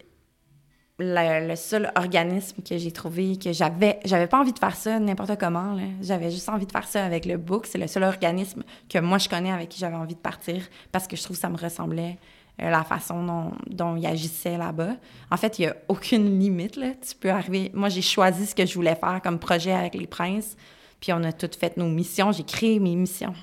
[0.99, 5.01] le, le seul organisme que j'ai trouvé que j'avais j'avais pas envie de faire ça
[5.01, 8.63] n'importe comment j'avais juste envie de faire ça avec le book c'est le seul organisme
[8.89, 11.41] que moi je connais avec qui j'avais envie de partir parce que je trouve que
[11.41, 12.17] ça me ressemblait
[12.63, 14.97] euh, la façon dont, dont il agissait là-bas
[15.31, 18.55] en fait il y a aucune limite là tu peux arriver moi j'ai choisi ce
[18.55, 20.57] que je voulais faire comme projet avec les princes
[21.01, 23.35] puis on a toutes fait nos missions j'ai créé mes missions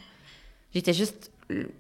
[0.74, 1.32] J'étais juste.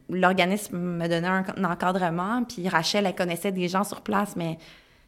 [0.09, 4.57] L'organisme me donnait un, encadrement, puis Rachel, elle connaissait des gens sur place, mais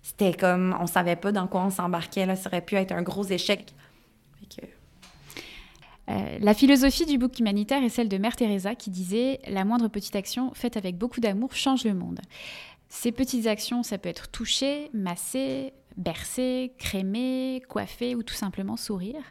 [0.02, 0.76] c'était comme.
[0.80, 2.34] On savait pas dans quoi on s'embarquait.
[2.36, 3.74] Ça aurait pu être un gros échec.
[6.10, 9.88] Euh, la philosophie du book humanitaire est celle de Mère Teresa qui disait La moindre
[9.88, 12.20] petite action faite avec beaucoup d'amour change le monde.
[12.90, 19.24] Ces petites actions, ça peut être toucher, masser, bercer, crémer, coiffer ou tout simplement sourire.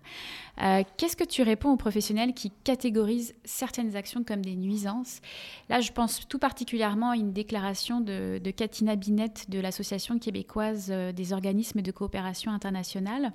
[0.62, 5.20] Euh, Qu'est-ce que tu réponds aux professionnels qui catégorisent certaines actions comme des nuisances?
[5.68, 10.88] Là, je pense tout particulièrement à une déclaration de, de Katina Binette de l'Association québécoise
[10.90, 13.32] euh, des organismes de coopération internationale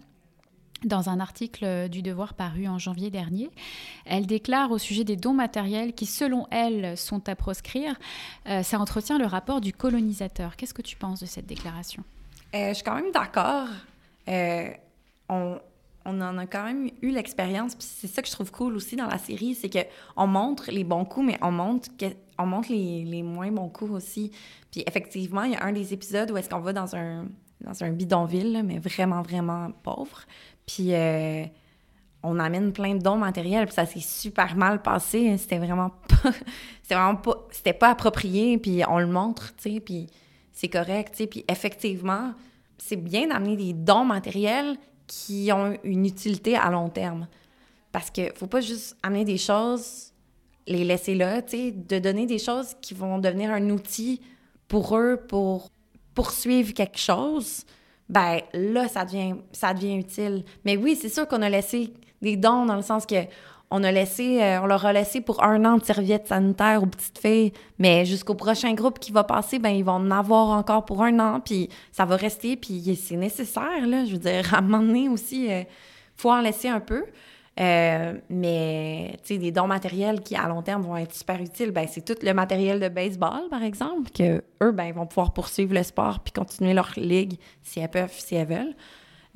[0.84, 3.50] dans un article du Devoir paru en janvier dernier.
[4.06, 7.96] Elle déclare au sujet des dons matériels qui, selon elle, sont à proscrire,
[8.48, 10.56] euh, ça entretient le rapport du colonisateur.
[10.56, 12.04] Qu'est-ce que tu penses de cette déclaration?
[12.56, 13.68] Euh, je suis quand même d'accord.
[14.28, 14.70] Euh,
[15.30, 15.60] on,
[16.06, 19.18] en a quand même eu l'expérience, c'est ça que je trouve cool aussi dans la
[19.18, 19.80] série, c'est que
[20.16, 21.90] on montre les bons coups, mais on montre,
[22.38, 24.32] on montre les, les moins bons coups aussi.
[24.72, 27.26] Puis effectivement, il y a un des épisodes où est-ce qu'on va dans un,
[27.62, 30.22] dans un bidonville, mais vraiment, vraiment pauvre.
[30.68, 31.44] Puis euh,
[32.22, 35.36] on amène plein de dons matériels, puis ça s'est super mal passé.
[35.38, 36.32] C'était vraiment pas...
[36.84, 37.48] C'était vraiment pas...
[37.52, 40.08] C'était pas approprié, puis on le montre, tu puis
[40.52, 41.28] c'est correct, tu.
[41.28, 42.34] Puis effectivement,
[42.78, 44.78] c'est bien d'amener des dons matériels
[45.08, 47.28] qui ont une utilité à long terme.
[47.92, 50.12] Parce que faut pas juste amener des choses,
[50.68, 54.22] les laisser là, tu de donner des choses qui vont devenir un outil
[54.68, 55.70] pour eux pour
[56.14, 57.64] poursuivre quelque chose.
[58.10, 60.44] Ben là, ça devient, ça devient utile.
[60.66, 63.16] Mais oui, c'est sûr qu'on a laissé des dons dans le sens que
[63.70, 66.88] on a laissé, euh, on leur a laissé pour un an de serviettes sanitaires aux
[66.88, 70.86] petites filles, mais jusqu'au prochain groupe qui va passer, ben ils vont en avoir encore
[70.86, 74.60] pour un an, puis ça va rester, puis c'est nécessaire, là, je veux dire, à
[74.60, 75.66] un moment donné aussi, il
[76.16, 77.04] faut en laisser un peu.
[77.60, 81.72] Euh, mais, tu sais, des dons matériels qui, à long terme, vont être super utiles,
[81.72, 85.74] ben c'est tout le matériel de baseball, par exemple, que eux, ben, vont pouvoir poursuivre
[85.74, 88.76] le sport puis continuer leur ligue si elles peuvent, si elles veulent.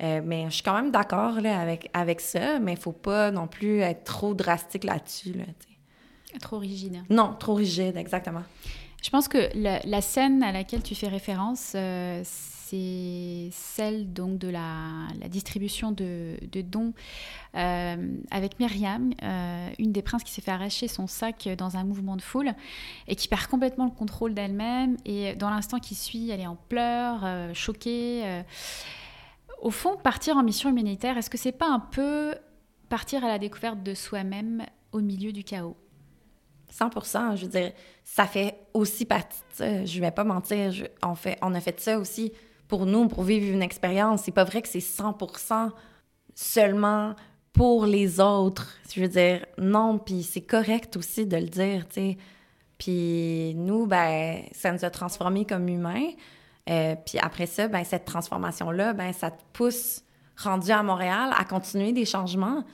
[0.02, 3.46] Euh, mais je suis quand même d'accord avec, avec ça, mais il faut pas non
[3.46, 5.32] plus être trop drastique là-dessus.
[5.32, 5.44] Là.
[6.40, 7.02] Trop rigide.
[7.10, 8.42] non, trop rigide, exactement.
[9.02, 12.22] Je pense que la, la scène à laquelle tu fais référence, euh,
[12.72, 16.94] c'est celle donc de la, distribution de, dons
[17.54, 21.84] euh, avec Myriam, euh, une des princes qui s'est fait arracher son sac dans un
[21.84, 22.52] mouvement de foule
[23.08, 24.96] et qui perd complètement le contrôle d'elle-même.
[25.04, 28.42] Et dans l'instant qui suit, elle est en pleurs, euh, choquée.
[29.60, 32.34] Au fond, partir en mission humanitaire, est-ce que c'est pas un peu
[32.88, 35.76] partir à la découverte de soi-même au milieu du chaos?
[36.72, 39.84] 100% je veux dire, ça fait aussi partie de ça.
[39.84, 42.32] Je vais pas mentir, je- on, fait, on a fait ça aussi
[42.72, 44.22] pour nous, pour vivre une expérience.
[44.22, 45.72] C'est pas vrai que c'est 100%
[46.34, 47.14] seulement
[47.52, 48.78] pour les autres.
[48.90, 52.16] Je veux dire, non, puis c'est correct aussi de le dire, tu sais.
[52.78, 56.12] Puis nous, ben, ça nous a transformés comme humains.
[56.70, 60.02] Euh, puis après ça, ben, cette transformation-là, ben, ça te pousse,
[60.38, 62.64] rendu à Montréal, à continuer des changements.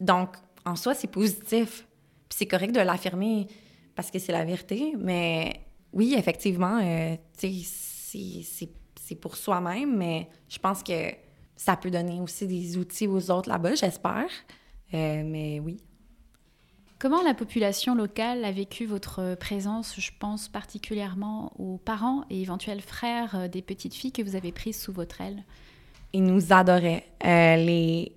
[0.00, 0.30] Donc,
[0.64, 1.86] en soi, c'est positif.
[2.28, 3.46] Puis c'est correct de l'affirmer
[3.94, 4.94] parce que c'est la vérité.
[4.98, 5.60] Mais
[5.92, 8.77] oui, effectivement, euh, tu sais, c'est-
[9.08, 11.12] c'est- pour soi-même, mais je pense que
[11.56, 14.28] ça peut donner aussi des outils aux autres là-bas, j'espère.
[14.94, 15.78] Euh, mais oui.
[16.98, 22.80] Comment la population locale a vécu votre présence Je pense particulièrement aux parents et éventuels
[22.80, 25.44] frères euh, des petites filles que vous avez prises sous votre aile?
[26.12, 27.06] Ils nous adoraient.
[27.24, 28.12] Euh, les,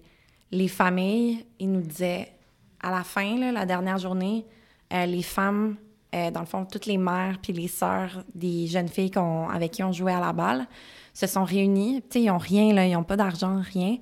[0.51, 2.31] les familles, ils nous disaient,
[2.79, 4.45] à la fin, là, la dernière journée,
[4.93, 5.77] euh, les femmes,
[6.13, 9.11] dans le fond, toutes les mères puis les sœurs des jeunes filles
[9.51, 10.67] avec qui on jouait à la balle,
[11.13, 12.01] se sont réunies.
[12.01, 13.97] Tu sais, ils n'ont rien, ils n'ont pas d'argent, rien.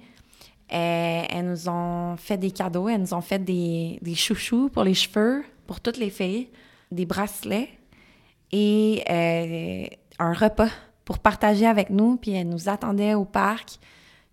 [0.72, 4.94] Euh, elles nous ont fait des cadeaux, elles nous ont fait des, chouchous pour les
[4.94, 6.50] cheveux, pour toutes les filles,
[6.92, 7.70] des bracelets
[8.52, 9.88] et euh,
[10.20, 10.70] un repas
[11.06, 12.18] pour partager avec nous.
[12.18, 13.80] Puis elles nous attendaient au parc.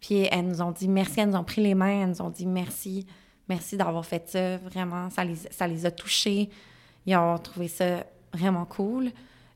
[0.00, 2.30] Puis elles nous ont dit merci, elles nous ont pris les mains, elles nous ont
[2.30, 3.06] dit merci,
[3.48, 4.58] merci d'avoir fait ça.
[4.58, 6.50] Vraiment, ça les, ça les a touchés.
[7.06, 9.10] Ils ont trouvé ça vraiment cool.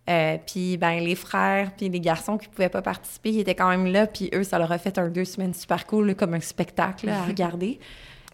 [0.08, 3.68] Euh, puis ben, les frères puis les garçons qui pouvaient pas participer, ils étaient quand
[3.68, 4.06] même là.
[4.06, 7.06] Puis eux, ça leur a fait un deux semaines super cool, là, comme un spectacle
[7.06, 7.78] là, à regarder.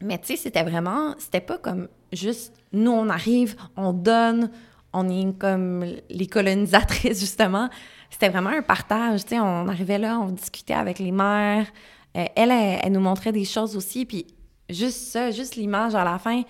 [0.00, 4.50] Mais tu sais, c'était vraiment, c'était pas comme juste nous, on arrive, on donne,
[4.92, 7.68] on est comme les colonisatrices, justement.
[8.10, 11.66] C'était vraiment un partage, tu sais, on arrivait là, on discutait avec les mères.
[12.16, 14.26] Euh, elle, elle, elle nous montrait des choses aussi, puis
[14.70, 16.42] juste ça, juste l'image à la fin,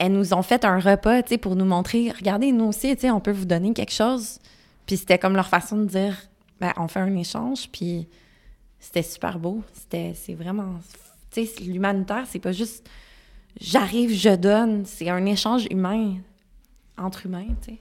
[0.00, 3.02] elles nous ont fait un repas, tu sais, pour nous montrer, regardez, nous aussi, tu
[3.02, 4.38] sais, on peut vous donner quelque chose.
[4.86, 6.16] Puis c'était comme leur façon de dire,
[6.58, 8.08] ben, on fait un échange, puis
[8.78, 9.62] c'était super beau.
[9.74, 10.80] C'était, c'est vraiment,
[11.30, 12.88] tu sais, l'humanitaire, c'est pas juste
[13.60, 16.16] j'arrive, je donne, c'est un échange humain
[16.96, 17.78] entre humains, tu sais.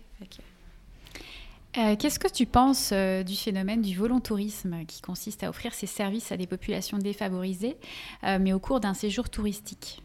[1.78, 5.86] Euh, Qu'est-ce que tu penses euh, du phénomène du volontourisme qui consiste à offrir ses
[5.86, 7.78] services à des populations défavorisées,
[8.24, 10.02] euh, mais au cours d'un séjour touristique?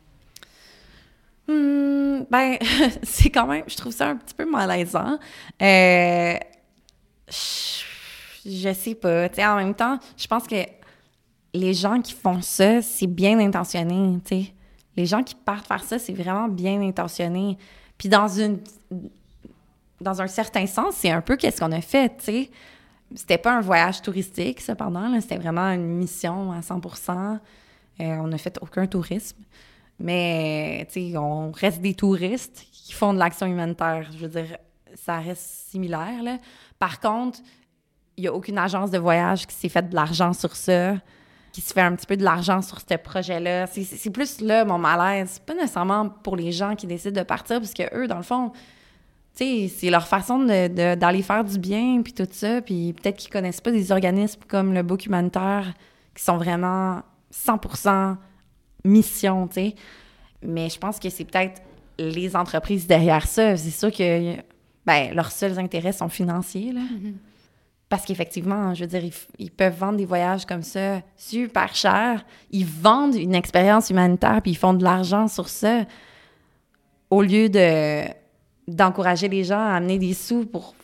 [1.46, 2.58] Hmm, ben,
[3.02, 5.18] c'est quand même, je trouve ça un petit peu malaisant.
[5.62, 6.36] Euh,
[7.28, 9.28] je, sais pas.
[9.28, 10.56] Tu sais, en même temps, je pense que
[11.52, 14.52] les gens qui font ça, c'est bien intentionné, tu sais.
[14.96, 17.58] Les gens qui partent faire ça, c'est vraiment bien intentionné.
[17.98, 18.60] Puis dans une
[20.00, 22.50] dans un certain sens, c'est un peu qu'est-ce qu'on a fait, tu sais.
[23.14, 27.38] C'était pas un voyage touristique, cependant, c'était vraiment une mission à 100%
[28.00, 29.38] Euh, On n'a fait aucun tourisme.
[29.98, 34.08] Mais, tu sais, on reste des touristes qui font de l'action humanitaire.
[34.12, 34.56] Je veux dire,
[34.94, 36.38] ça reste similaire, là.
[36.78, 37.38] Par contre,
[38.16, 40.94] il n'y a aucune agence de voyage qui s'est fait de l'argent sur ça,
[41.52, 43.66] qui se fait un petit peu de l'argent sur ce projet-là.
[43.68, 45.30] C'est- plus là mon malaise.
[45.34, 48.22] C'est pas nécessairement pour les gens qui décident de partir, parce que eux, dans le
[48.24, 48.50] fond,
[49.36, 52.60] tu sais, c'est leur façon de- de- d'aller faire du bien, puis tout ça.
[52.60, 55.72] Puis peut-être qu'ils connaissent pas des organismes comme le Book humanitaire
[56.14, 57.58] qui sont vraiment 100
[58.84, 59.74] mission, tu sais.
[60.42, 61.62] Mais je pense que c'est peut-être
[61.98, 63.56] les entreprises derrière ça.
[63.56, 64.36] C'est sûr que
[64.84, 66.82] ben, leurs seuls intérêts sont financiers, là.
[67.88, 69.02] Parce qu'effectivement, je veux dire,
[69.38, 72.24] ils, peuvent vendre des voyages comme ça super cher.
[72.50, 75.84] Ils vendent une expérience humanitaire puis ils font de l'argent sur ça
[77.10, 78.02] au lieu de
[78.66, 80.74] d'encourager les gens à amener des sous pour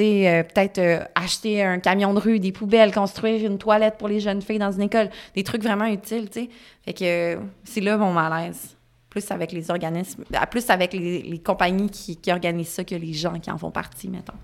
[0.00, 4.20] euh, peut-être euh, acheter un camion de rue, des poubelles, construire une toilette pour les
[4.20, 6.50] jeunes filles dans une école, des trucs vraiment utiles, tu sais.
[6.84, 7.04] Fait que
[7.36, 8.76] euh, c'est là mon malaise.
[9.10, 13.38] Plus avec les organismes, plus avec les, compagnies qui, qui organisent ça que les gens
[13.38, 14.34] qui en font partie, mettons.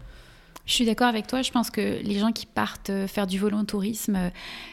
[0.65, 1.43] Je suis d'accord avec toi.
[1.43, 4.31] Je pense que les gens qui partent faire du volontourisme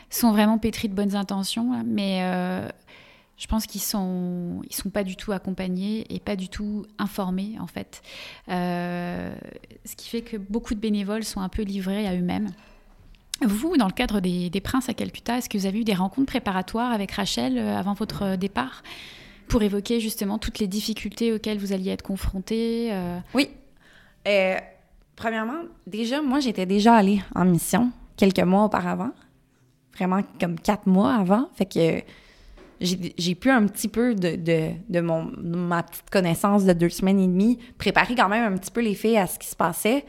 [0.09, 2.21] sont vraiment pétris de bonnes intentions, là, mais
[3.39, 7.55] je pense qu'ils sont, ils sont pas du tout accompagnés et pas du tout informés
[7.59, 8.01] en fait.
[8.49, 9.33] Euh,
[9.85, 12.49] ce qui fait que beaucoup de bénévoles sont un peu livrés à eux-mêmes.
[13.41, 15.93] Vous, dans le cadre des, des Princes à Calcutta, est-ce que vous avez eu des
[15.93, 18.83] rencontres préparatoires avec Rachel euh, avant votre départ
[19.47, 23.49] pour évoquer justement toutes les difficultés auxquelles vous alliez être confrontés euh, Oui.
[25.15, 29.11] Premièrement, déjà, moi, j'étais déjà allée en mission quelques mois auparavant.
[29.95, 31.49] Vraiment comme quatre mois avant.
[31.55, 32.03] Fait que
[32.81, 37.19] j'ai pu un petit peu de, de, de mon, ma petite connaissance de deux semaines
[37.19, 40.05] et demie préparer quand même un petit peu les filles à ce qui se passait.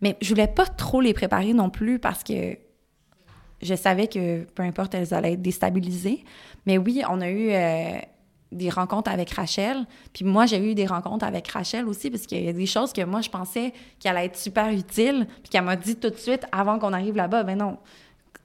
[0.00, 2.56] Mais je voulais pas trop les préparer non plus parce que
[3.62, 6.24] je savais que peu importe, elles allaient être déstabilisées.
[6.66, 7.98] Mais oui, on a eu euh,
[8.50, 9.86] des rencontres avec Rachel.
[10.12, 12.92] Puis moi, j'ai eu des rencontres avec Rachel aussi parce qu'il y a des choses
[12.92, 15.26] que moi, je pensais qu'elle allait être super utile.
[15.42, 17.78] Puis qu'elle m'a dit tout de suite avant qu'on arrive là-bas, ben non,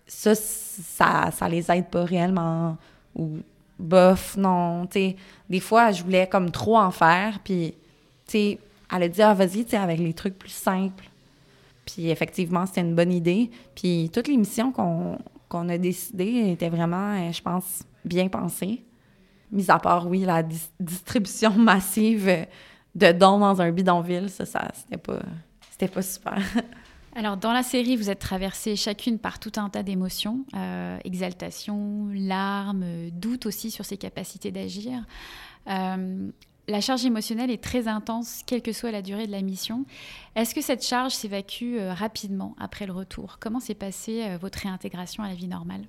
[0.05, 2.77] ça, ça, ça les aide pas réellement.
[3.15, 3.39] Ou
[3.79, 4.87] bof, non.
[4.93, 7.39] Des fois, je voulais comme trop en faire.
[7.43, 7.73] Puis,
[8.33, 11.05] elle a dit, ah, vas-y, avec les trucs plus simples.
[11.85, 13.51] Puis effectivement, c'était une bonne idée.
[13.75, 18.83] Puis toutes les missions qu'on a décidées étaient vraiment, euh, je pense, bien pensées.
[19.51, 22.47] Mis à part, oui, la dis- distribution massive
[22.95, 25.19] de dons dans un bidonville, ça, ça c'était pas,
[25.93, 26.37] pas super.
[27.17, 32.09] Alors, dans la série, vous êtes traversées chacune par tout un tas d'émotions, euh, exaltation,
[32.13, 35.01] larmes, doute aussi sur ses capacités d'agir.
[35.69, 36.29] Euh,
[36.67, 39.85] la charge émotionnelle est très intense, quelle que soit la durée de la mission.
[40.35, 43.37] Est-ce que cette charge s'évacue euh, rapidement après le retour?
[43.39, 45.85] Comment s'est passée votre réintégration à la vie normale?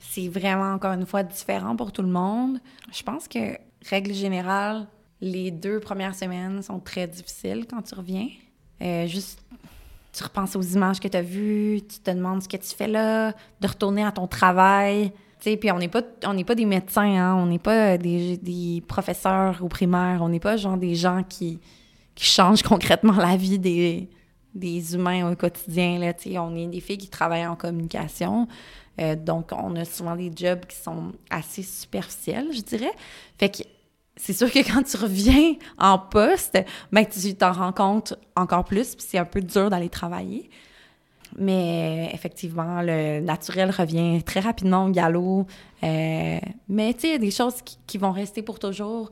[0.00, 2.60] C'est vraiment, encore une fois, différent pour tout le monde.
[2.92, 3.56] Je pense que,
[3.88, 4.86] règle générale,
[5.22, 8.28] les deux premières semaines sont très difficiles quand tu reviens.
[9.06, 9.42] Juste,
[10.12, 12.88] tu repenses aux images que tu as vues, tu te demandes ce que tu fais
[12.88, 15.12] là, de retourner à ton travail.
[15.40, 19.68] Puis on n'est pas, pas des médecins, hein, on n'est pas des, des professeurs au
[19.68, 21.58] primaire, on n'est pas genre des gens qui,
[22.14, 24.08] qui changent concrètement la vie des,
[24.54, 25.98] des humains au quotidien.
[25.98, 28.48] Là, on est des filles qui travaillent en communication.
[29.00, 32.92] Euh, donc, on a souvent des jobs qui sont assez superficiels, je dirais.
[33.38, 33.62] Fait que
[34.20, 36.58] c'est sûr que quand tu reviens en poste,
[36.92, 40.50] ben, tu t'en rends compte encore plus, puis c'est un peu dur d'aller travailler.
[41.38, 45.46] Mais effectivement, le naturel revient très rapidement au galop.
[45.82, 49.10] Euh, mais tu sais, il y a des choses qui, qui vont rester pour toujours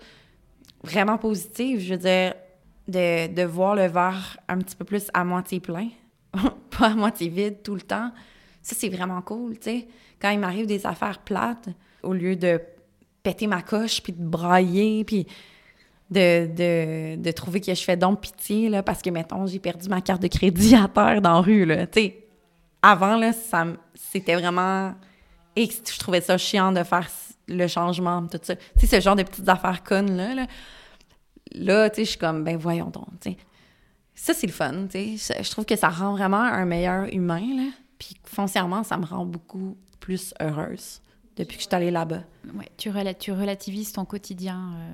[0.83, 1.81] vraiment positives.
[1.81, 2.35] Je veux dire,
[2.87, 5.89] de, de voir le verre un petit peu plus à moitié plein,
[6.79, 8.11] pas à moitié vide tout le temps.
[8.61, 9.89] Ça, c'est vraiment cool, tu sais.
[10.21, 11.69] Quand il m'arrive des affaires plates,
[12.03, 12.61] au lieu de
[13.29, 15.27] péter ma coche, puis de brailler, puis
[16.11, 19.87] de, de, de trouver que je fais donc pitié, là, parce que, mettons, j'ai perdu
[19.91, 22.27] ma carte de crédit à terre dans la rue, là, tu sais.
[22.81, 24.95] Avant, là, ça, c'était vraiment...
[25.57, 27.07] Et je trouvais ça chiant de faire
[27.49, 28.57] le changement, tout ça.
[28.57, 30.47] Tu sais, ce genre de petites affaires connes-là, là.
[31.53, 33.37] Là, tu sais, je suis comme, ben voyons donc, tu sais.
[34.15, 35.43] Ça, c'est le fun, tu sais.
[35.43, 37.71] Je trouve que ça rend vraiment un meilleur humain, là.
[37.99, 41.03] Puis foncièrement, ça me rend beaucoup plus heureuse
[41.39, 42.23] depuis que je suis allée là-bas.
[42.55, 44.73] ouais, tu, rela- tu relativises ton quotidien.
[44.77, 44.93] euh,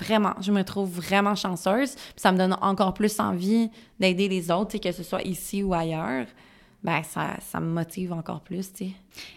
[0.00, 1.94] Vraiment, je me trouve vraiment chanceuse.
[1.94, 3.70] Puis ça me donne encore plus envie
[4.00, 6.26] d'aider les autres, que ce soit ici ou ailleurs.
[6.82, 8.70] Ben, ça, ça me motive encore plus.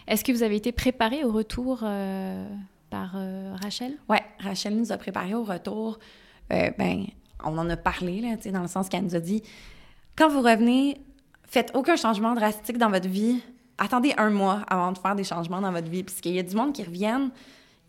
[0.08, 2.44] Est-ce que vous avez été préparé au retour euh,
[2.90, 3.96] par euh, Rachel?
[4.08, 5.98] Ouais, Rachel nous a préparé au retour.
[6.50, 7.04] Ben,
[7.44, 9.42] on en a parlé, là, dans le sens qu'elle nous a dit
[10.16, 11.00] quand vous revenez,
[11.44, 13.40] faites aucun changement drastique dans votre vie.
[13.78, 16.02] Attendez un mois avant de faire des changements dans votre vie.
[16.02, 17.30] Parce qu'il y a du monde qui reviennent,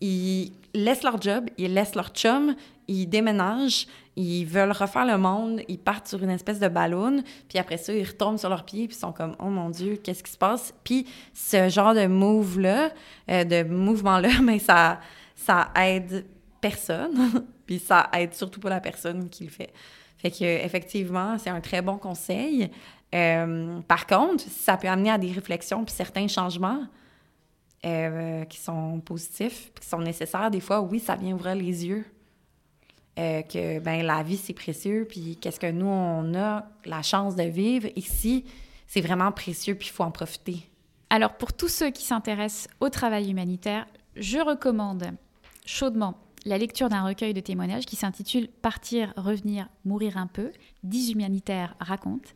[0.02, 2.56] ils laissent leur job, ils laissent leur chum,
[2.88, 7.58] ils déménagent, ils veulent refaire le monde, ils partent sur une espèce de ballon, puis
[7.58, 10.24] après ça, ils retombent sur leurs pieds, puis ils sont comme «Oh mon Dieu, qu'est-ce
[10.24, 12.92] qui se passe?» Puis ce genre de move-là,
[13.30, 15.00] euh, de mouvement-là, mais ça,
[15.36, 16.26] ça aide
[16.60, 19.72] personne, puis ça aide surtout pas la personne qui le fait.
[20.18, 22.70] Fait que effectivement, c'est un très bon conseil.
[23.16, 26.84] Euh, par contre, ça peut amener à des réflexions puis certains changements
[27.86, 30.52] euh, qui sont positifs, qui sont nécessaires.
[30.52, 32.06] Des fois, oui, ça vient ouvrir les yeux.
[33.18, 37.36] Euh, que ben la vie c'est précieux puis qu'est-ce que nous on a la chance
[37.36, 38.46] de vivre ici
[38.88, 40.70] c'est vraiment précieux puis il faut en profiter
[41.10, 45.12] Alors, pour tous ceux qui s'intéressent au travail humanitaire, je recommande
[45.66, 50.52] chaudement la lecture d'un recueil de témoignages qui s'intitule Partir, revenir, mourir un peu,
[50.84, 52.30] 10 humanitaires racontent,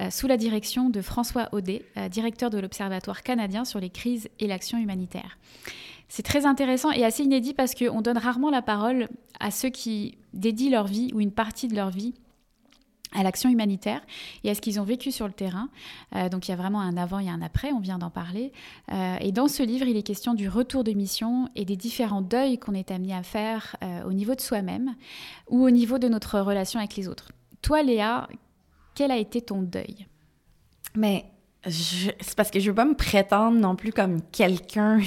[0.00, 4.28] euh, sous la direction de François Audet, euh, directeur de l'Observatoire canadien sur les crises
[4.40, 5.38] et l'action humanitaire.
[6.08, 9.08] C'est très intéressant et assez inédit parce qu'on donne rarement la parole
[9.40, 12.14] à ceux qui dédient leur vie ou une partie de leur vie
[13.16, 14.00] à l'action humanitaire
[14.44, 15.68] et à ce qu'ils ont vécu sur le terrain.
[16.14, 18.52] Euh, donc il y a vraiment un avant et un après, on vient d'en parler.
[18.92, 22.22] Euh, et dans ce livre, il est question du retour de mission et des différents
[22.22, 24.94] deuils qu'on est amené à faire euh, au niveau de soi-même
[25.48, 27.32] ou au niveau de notre relation avec les autres.
[27.62, 28.28] Toi, Léa,
[28.94, 30.06] quel a été ton deuil?
[30.94, 31.24] Mais
[31.68, 35.00] c'est parce que je veux pas me prétendre non plus comme quelqu'un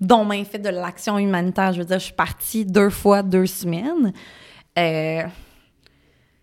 [0.00, 1.72] dont main fait de l'action humanitaire.
[1.72, 4.12] Je veux dire, je suis partie deux fois deux semaines.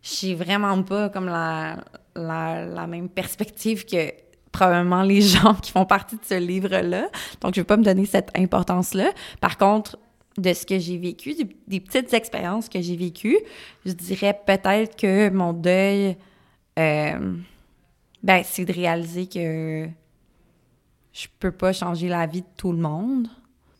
[0.02, 1.84] J'ai vraiment pas comme la,
[2.16, 4.12] la, la même perspective que
[4.52, 7.10] probablement les gens qui font partie de ce livre-là.
[7.42, 9.12] Donc, je vais pas me donner cette importance-là.
[9.40, 9.98] Par contre,
[10.38, 13.40] de ce que j'ai vécu, des, des petites expériences que j'ai vécues,
[13.86, 16.18] je dirais peut-être que mon deuil...
[16.80, 17.36] euh,
[18.24, 19.88] ben, c'est de réaliser que
[21.12, 23.28] je peux pas changer la vie de tout le monde,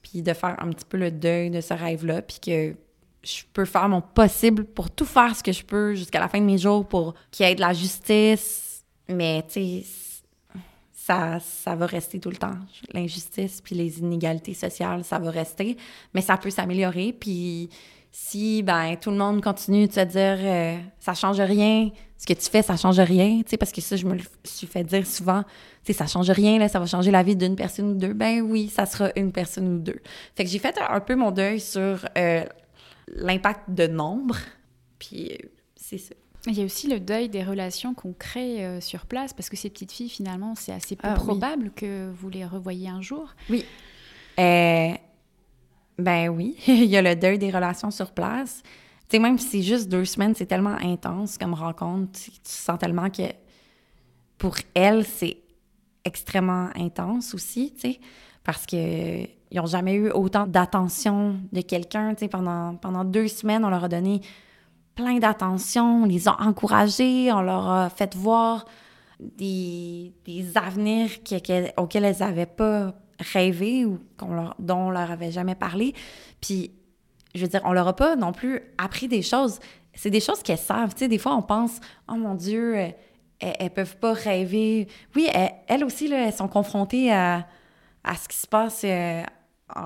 [0.02, 2.76] puis de faire un petit peu le deuil de ce rêve-là, puis que
[3.24, 6.40] je peux faire mon possible pour tout faire ce que je peux jusqu'à la fin
[6.40, 9.84] de mes jours pour qu'il y ait de la justice, mais tu sais,
[10.94, 12.56] ça, ça va rester tout le temps.
[12.94, 15.78] L'injustice puis les inégalités sociales, ça va rester,
[16.14, 17.70] mais ça peut s'améliorer, puis
[18.12, 22.34] si ben tout le monde continue de se dire euh, ça change rien, ce que
[22.34, 25.08] tu fais ça change rien, tu sais parce que ça je me suis fait dire
[25.08, 25.44] souvent,
[25.84, 28.14] tu sais ça change rien là, ça va changer la vie d'une personne ou deux.
[28.14, 30.02] Ben oui, ça sera une personne ou deux.
[30.36, 32.44] Fait que j'ai fait un peu mon deuil sur euh,
[33.08, 34.38] l'impact de nombre,
[35.00, 36.14] puis euh, c'est ça.
[36.48, 39.56] Il y a aussi le deuil des relations qu'on crée euh, sur place, parce que
[39.58, 41.24] ces petites filles, finalement, c'est assez peu Ah, oui.
[41.24, 43.36] probable que vous les revoyiez un jour.
[43.50, 43.64] Oui.
[44.40, 44.94] Euh,
[46.00, 48.64] ben oui, il y a le deuil des relations sur place.
[49.08, 52.12] Tu sais, même si c'est juste deux semaines, c'est tellement intense comme rencontre.
[52.20, 53.24] Tu tu sens tellement que
[54.38, 55.38] pour elle, c'est
[56.04, 58.00] extrêmement intense aussi, tu sais,
[58.44, 59.24] parce que
[59.54, 63.90] ils n'ont jamais eu autant d'attention de quelqu'un, pendant, pendant deux semaines, on leur a
[63.90, 64.22] donné
[64.96, 68.66] plein d'attention, on les a encouragés, on leur a fait voir
[69.20, 72.94] des, des avenirs que- que- auxquels elles n'avaient pas
[73.34, 74.00] rêvé ou
[74.60, 75.94] dont on leur avait jamais parlé.
[76.40, 76.72] Puis,
[77.36, 79.60] je veux dire, on leur a pas non plus appris des choses.
[79.94, 80.94] C'est des choses qu'elles savent.
[80.94, 81.80] Tu sais, des fois, on pense,
[82.10, 82.96] oh mon Dieu, elles,
[83.40, 84.88] elles peuvent pas rêver.
[85.16, 87.46] Oui, elles, elles aussi, là, elles sont confrontées à,
[88.04, 89.24] à ce qui se passe euh,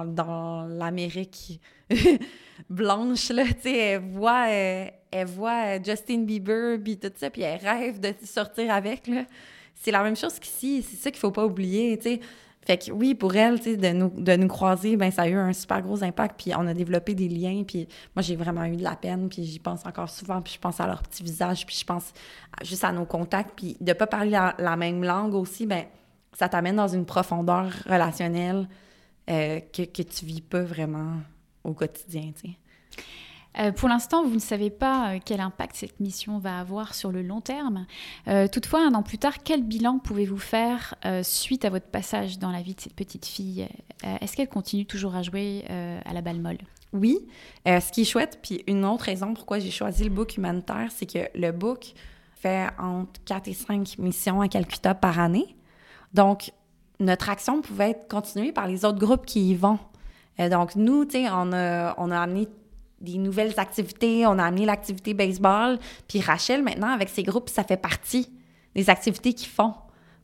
[0.06, 1.60] dans l'Amérique
[2.70, 3.46] blanche, là.
[3.46, 7.60] Tu sais, elles voient, euh, elles voient euh, Justin Bieber, puis tout ça, puis elles
[7.62, 9.26] rêvent de sortir avec, là.
[9.74, 10.82] C'est la même chose qu'ici.
[10.82, 12.20] C'est ça qu'il faut pas oublier, tu sais.
[12.66, 15.28] Fait que oui, pour elle, tu sais, de nous, de nous croiser, ben ça a
[15.28, 18.64] eu un super gros impact, puis on a développé des liens, puis moi, j'ai vraiment
[18.66, 21.22] eu de la peine, puis j'y pense encore souvent, puis je pense à leur petit
[21.22, 22.12] visage, puis je pense
[22.64, 25.86] juste à nos contacts, puis de pas parler la, la même langue aussi, ben
[26.38, 28.68] ça t'amène dans une profondeur relationnelle
[29.30, 31.14] euh, que, que tu vis pas vraiment
[31.64, 32.32] au quotidien.
[33.60, 37.12] Euh, pour l'instant, vous ne savez pas euh, quel impact cette mission va avoir sur
[37.12, 37.86] le long terme.
[38.28, 42.52] Euh, toutefois, un an plus tard, quel bilan pouvez-vous faire suite à votre passage dans
[42.52, 43.68] la vie de cette petite fille?
[44.04, 45.64] Est-ce qu'elle continue toujours à jouer
[46.06, 46.58] à la balle molle?
[46.94, 47.20] Oui,
[47.66, 51.06] ce qui est chouette, puis une autre raison pourquoi j'ai choisi le book humanitaire, c'est
[51.06, 51.94] que le book
[52.36, 55.56] fait entre 4 et 5 missions à Calcutta par année.
[56.16, 56.52] Donc,
[57.02, 59.78] notre action pouvait être continuée par les autres groupes qui y vont.
[60.40, 62.48] Euh, donc, nous, tu sais, on a, on a amené
[63.02, 67.66] des nouvelles activités, on a amené l'activité baseball, puis Rachel, maintenant, avec ses groupes, ça
[67.66, 68.32] fait partie
[68.74, 69.74] des activités qu'ils font.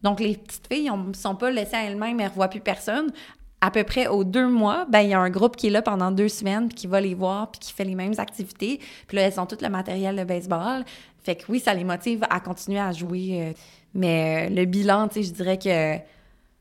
[0.02, 3.12] Donc, les petites filles ne sont pas laissées à elles-mêmes, elles ne revoient plus personne.
[3.60, 5.82] À peu près aux deux mois, ben il y a un groupe qui est là
[5.82, 8.80] pendant deux semaines, puis qui va les voir, puis qui fait les mêmes activités.
[9.08, 10.86] Puis là, elles ont tout le matériel de baseball.
[11.22, 13.54] Fait que oui, ça les motive à continuer à jouer.
[13.94, 15.98] Mais euh, le bilan, tu sais, je dirais que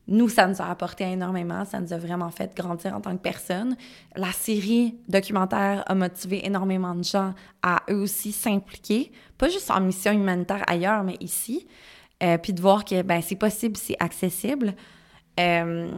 [0.09, 1.65] nous, ça nous a apporté énormément.
[1.65, 3.77] Ça nous a vraiment fait grandir en tant que personne.
[4.17, 9.81] La série documentaire a motivé énormément de gens à eux aussi s'impliquer, pas juste en
[9.81, 11.67] mission humanitaire ailleurs, mais ici.
[12.23, 14.75] Euh, puis de voir que ben, c'est possible, c'est accessible.
[15.39, 15.91] Euh,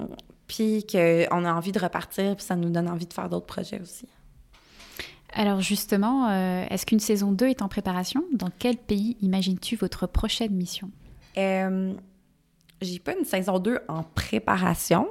[0.46, 3.80] puis qu'on a envie de repartir, puis ça nous donne envie de faire d'autres projets
[3.80, 4.06] aussi.
[5.32, 6.30] Alors justement,
[6.66, 8.22] est-ce qu'une saison 2 est en préparation?
[8.34, 10.90] Dans quel pays imagines-tu votre prochaine mission?
[11.38, 11.94] Euh,
[12.80, 15.08] j'ai pas une saison 2 en préparation.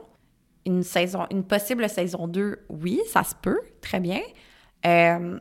[0.66, 4.22] Une saison, une possible saison 2, oui, ça se peut, très bien.
[4.86, 5.40] Euh,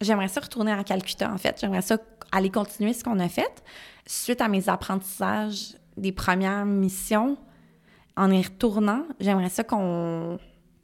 [0.00, 1.58] j'aimerais ça retourner à Calcutta, en fait.
[1.60, 1.98] J'aimerais ça
[2.32, 3.62] aller continuer ce qu'on a fait.
[4.06, 7.36] Suite à mes apprentissages des premières missions,
[8.16, 10.38] en y retournant, j'aimerais ça qu'on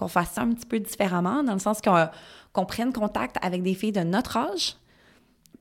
[0.08, 3.92] fasse ça un petit peu différemment, dans le sens qu'on prenne contact avec des filles
[3.92, 4.76] de notre âge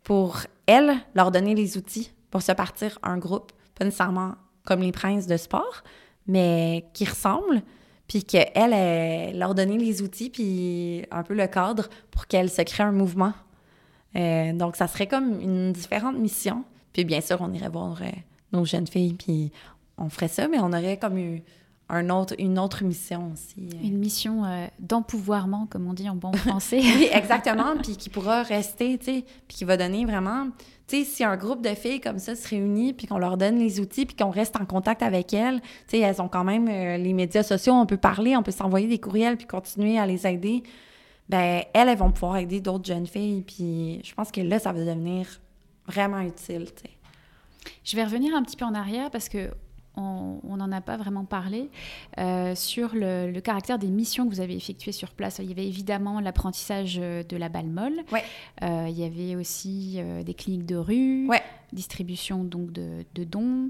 [0.03, 4.91] pour, elles, leur donner les outils pour se partir un groupe, pas nécessairement comme les
[4.91, 5.83] princes de sport,
[6.27, 7.61] mais qui ressemblent,
[8.07, 12.61] puis qu'elles, elles, leur donner les outils, puis un peu le cadre pour qu'elles se
[12.61, 13.33] créent un mouvement.
[14.15, 16.63] Euh, donc, ça serait comme une différente mission.
[16.93, 18.05] Puis bien sûr, on irait voir euh,
[18.53, 19.51] nos jeunes filles, puis
[19.97, 21.43] on ferait ça, mais on aurait comme eu
[21.89, 23.69] un autre, une autre mission aussi.
[23.73, 23.87] euh.
[23.87, 26.79] Une mission euh, d'empouvoirment, comme on dit en bon français.
[26.79, 30.47] Oui, exactement, puis qui pourra rester, tu sais, puis qui va donner vraiment,
[30.87, 33.59] tu sais, si un groupe de filles comme ça se réunit, puis qu'on leur donne
[33.59, 36.67] les outils, puis qu'on reste en contact avec elles, tu sais, elles ont quand même
[36.67, 40.05] euh, les médias sociaux, on peut parler, on peut s'envoyer des courriels, puis continuer à
[40.07, 40.63] les aider.
[41.29, 44.71] Ben elles, elles vont pouvoir aider d'autres jeunes filles, puis je pense que là, ça
[44.71, 45.27] va devenir
[45.87, 46.89] vraiment utile, tu sais.
[47.83, 49.49] Je vais revenir un petit peu en arrière parce que
[49.97, 51.69] on n'en a pas vraiment parlé
[52.17, 55.39] euh, sur le, le caractère des missions que vous avez effectuées sur place.
[55.41, 57.99] Il y avait évidemment l'apprentissage euh, de la balle molle.
[58.11, 58.23] Ouais.
[58.63, 61.41] Euh, il y avait aussi euh, des cliniques de rue, Ouais.
[61.73, 63.69] distribution donc de, de dons,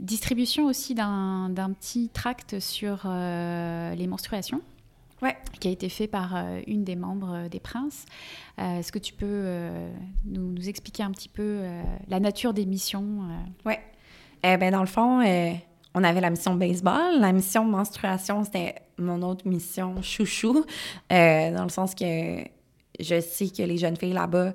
[0.00, 4.60] distribution aussi d'un petit tract sur les menstruations.
[5.22, 5.34] Ouais.
[5.60, 8.04] qui a été fait par une des membres des Princes.
[8.58, 9.90] Euh, Est-ce que tu peux euh,
[10.26, 13.20] nous, nous expliquer un petit peu euh, la nature des missions
[13.64, 13.80] Ouais.
[14.42, 15.52] Eh ben dans le fond, euh,
[15.94, 17.20] on avait la mission baseball.
[17.20, 20.64] La mission menstruation, c'était mon autre mission chouchou,
[21.12, 22.44] euh, dans le sens que
[22.98, 24.52] je sais que les jeunes filles là-bas,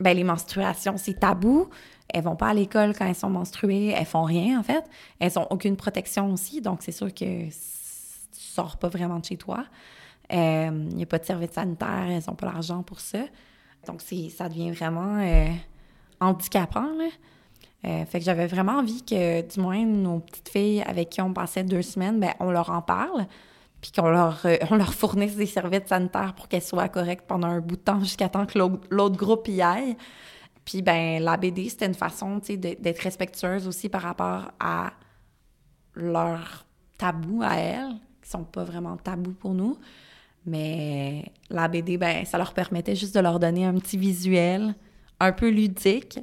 [0.00, 1.68] ben les menstruations, c'est tabou.
[2.08, 4.84] Elles vont pas à l'école quand elles sont menstruées, elles font rien en fait.
[5.18, 7.52] Elles ont aucune protection aussi, donc c'est sûr que tu
[8.32, 9.64] sors pas vraiment de chez toi.
[10.30, 13.20] Il n'y a pas de service sanitaire, elles ont pas l'argent pour ça.
[13.86, 15.48] Donc ça devient vraiment euh,
[16.20, 17.08] handicapant là.
[17.84, 21.32] Euh, fait que j'avais vraiment envie que, du moins, nos petites filles avec qui on
[21.32, 23.26] passait deux semaines, ben, on leur en parle,
[23.80, 27.60] puis qu'on leur, euh, leur fournisse des serviettes sanitaires pour qu'elles soient correctes pendant un
[27.60, 29.96] bout de temps jusqu'à temps que l'autre groupe y aille.
[30.64, 34.92] Puis, ben, la BD, c'était une façon, d'être respectueuse aussi par rapport à
[35.94, 36.66] leurs
[36.98, 39.78] tabous à elles, qui sont pas vraiment tabous pour nous.
[40.44, 44.74] Mais la BD, ben, ça leur permettait juste de leur donner un petit visuel
[45.20, 46.18] un peu ludique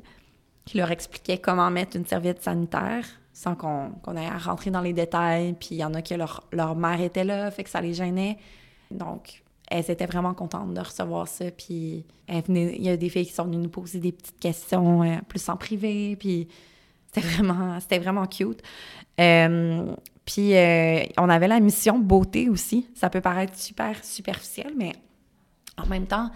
[0.66, 4.82] qui leur expliquait comment mettre une serviette sanitaire sans qu'on qu'on ait à rentrer dans
[4.82, 5.54] les détails.
[5.54, 7.94] Puis il y en a que leur, leur mère était là, fait que ça les
[7.94, 8.38] gênait.
[8.92, 11.46] Donc, elles étaient vraiment contentes de recevoir ça.
[11.52, 15.18] Puis il y a des filles qui sont venues nous poser des petites questions euh,
[15.28, 16.16] plus en privé.
[16.16, 16.48] Puis
[17.12, 18.62] c'était vraiment, vraiment cute.
[19.20, 19.96] Euh,
[20.26, 22.88] puis euh, on avait la mission beauté aussi.
[22.96, 24.94] Ça peut paraître super superficiel, mais
[25.78, 26.30] en même temps,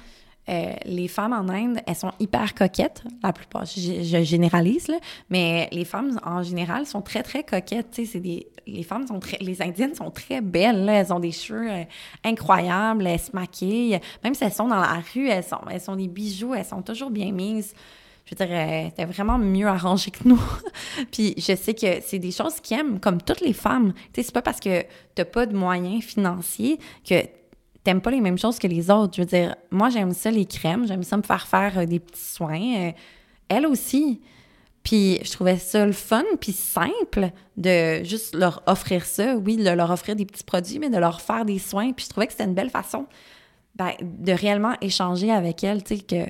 [0.49, 4.97] euh, les femmes en Inde, elles sont hyper coquettes, la plupart, je, généralise, là,
[5.29, 7.87] mais les femmes en général sont très, très coquettes.
[8.05, 11.69] c'est des, les femmes sont très, les Indiennes sont très belles, elles ont des cheveux
[11.69, 11.83] euh,
[12.23, 15.95] incroyables, elles se maquillent, même si elles sont dans la rue, elles sont, elles sont
[15.95, 17.73] des bijoux, elles sont toujours bien mises.
[18.25, 20.41] Je veux dire, euh, c'était vraiment mieux arrangé que nous.
[21.11, 23.93] Puis je sais que c'est des choses qu'ils aiment, comme toutes les femmes.
[24.13, 24.83] Tu sais, c'est pas parce que
[25.15, 26.77] t'as pas de moyens financiers
[27.07, 27.23] que
[27.87, 29.15] t'aimes pas les mêmes choses que les autres.
[29.15, 30.85] Je veux dire, moi, j'aime ça, les crèmes.
[30.85, 32.75] J'aime ça me faire faire euh, des petits soins.
[32.75, 32.91] Euh,
[33.47, 34.19] elle aussi.
[34.83, 39.37] Puis je trouvais ça le fun, puis simple de juste leur offrir ça.
[39.37, 41.93] Oui, de leur offrir des petits produits, mais de leur faire des soins.
[41.93, 43.05] Puis je trouvais que c'était une belle façon
[43.75, 46.29] ben, de réellement échanger avec elles, tu sais, que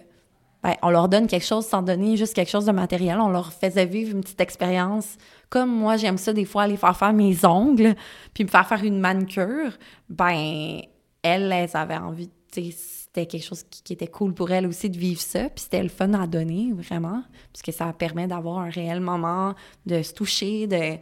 [0.62, 3.20] ben, on leur donne quelque chose sans donner juste quelque chose de matériel.
[3.20, 5.18] On leur faisait vivre une petite expérience.
[5.50, 7.96] Comme moi, j'aime ça des fois aller faire faire mes ongles,
[8.36, 9.72] puis me faire faire une manucure.
[10.08, 10.82] Ben,
[11.28, 15.22] elles, elles avaient envie, c'était quelque chose qui, était cool pour elles aussi de vivre
[15.22, 15.50] ça.
[15.50, 17.24] Puis c'était le fun à donner, vraiment,
[17.54, 19.54] puisque ça permet d'avoir un réel moment,
[19.86, 20.98] de se toucher, de,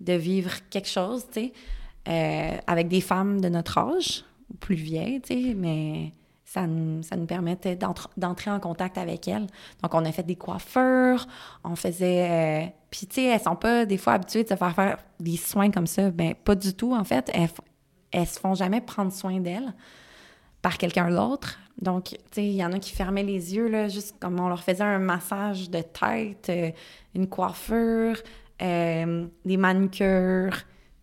[0.00, 1.52] de vivre quelque chose, tu sais,
[2.08, 4.24] euh, avec des femmes de notre âge,
[4.58, 6.12] plus vieilles, tu sais, mais
[6.44, 9.46] ça nous, ça nous permettait d'entre- d'entrer en contact avec elles.
[9.82, 11.28] Donc, on a fait des coiffeurs,
[11.62, 12.64] on faisait...
[12.64, 15.36] euh, Puis, tu sais, elles sont pas des fois habituées de se faire faire des
[15.36, 16.10] soins comme ça.
[16.10, 17.30] Ben pas du tout, en fait.
[18.12, 19.72] Elles se font jamais prendre soin d'elles
[20.62, 21.58] par quelqu'un d'autre.
[21.80, 24.48] Donc, tu sais, il y en a qui fermaient les yeux, là, juste comme on
[24.48, 26.70] leur faisait un massage de tête, euh,
[27.14, 28.16] une coiffure,
[28.60, 30.56] euh, des manucures,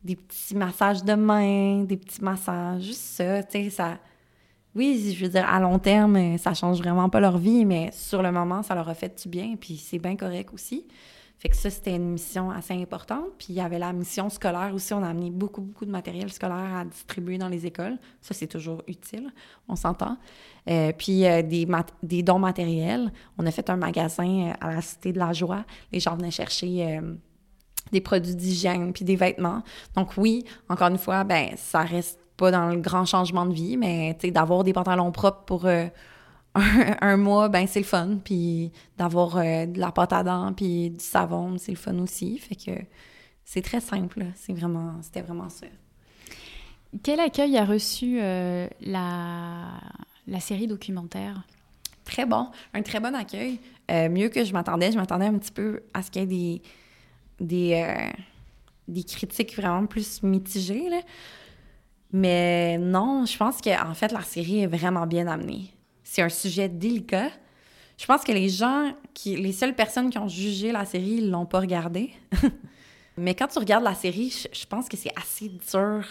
[0.04, 3.98] des petits massages de mains, des petits massages, juste ça, tu sais, ça...
[4.76, 8.22] Oui, je veux dire, à long terme, ça change vraiment pas leur vie, mais sur
[8.22, 10.86] le moment, ça leur a fait du bien, puis c'est bien correct aussi.
[11.40, 13.26] Fait que ça, c'était une mission assez importante.
[13.38, 14.94] Puis il y avait la mission scolaire aussi.
[14.94, 17.98] On a amené beaucoup, beaucoup de matériel scolaire à distribuer dans les écoles.
[18.22, 19.32] Ça, c'est toujours utile,
[19.68, 20.18] on s'entend.
[20.68, 23.12] Euh, puis euh, des, mat- des dons matériels.
[23.38, 25.64] On a fait un magasin euh, à la Cité de la Joie.
[25.92, 27.00] Les gens venaient chercher
[27.92, 29.62] des produits d'hygiène puis des vêtements.
[29.96, 33.78] Donc oui, encore une fois, ben ça reste pas dans le grand changement de vie,
[33.78, 35.68] mais d'avoir des pantalons propres pour
[36.58, 38.18] un, un mois, ben c'est le fun.
[38.24, 42.38] Puis d'avoir euh, de la pâte à dents puis du savon, c'est le fun aussi.
[42.38, 42.72] Fait que
[43.46, 44.26] c'est très simple.
[44.36, 45.68] C'est vraiment, c'était vraiment ça.
[47.04, 49.80] Quel accueil a reçu euh, la,
[50.28, 51.44] la série documentaire?
[52.06, 53.60] Très bon, un très bon accueil.
[53.92, 54.92] Euh, mieux que je m'attendais.
[54.92, 56.62] Je m'attendais un petit peu à ce qu'il y ait des,
[57.40, 58.22] des, euh,
[58.88, 60.90] des critiques vraiment plus mitigées.
[60.90, 61.02] là.
[62.14, 65.74] Mais non, je pense qu'en fait, la série est vraiment bien amenée.
[66.18, 67.30] C'est un sujet délicat.
[67.96, 71.30] Je pense que les gens, qui, les seules personnes qui ont jugé la série, ils
[71.30, 72.10] l'ont pas regardée.
[73.18, 76.04] Mais quand tu regardes la série, je, je pense que c'est assez dur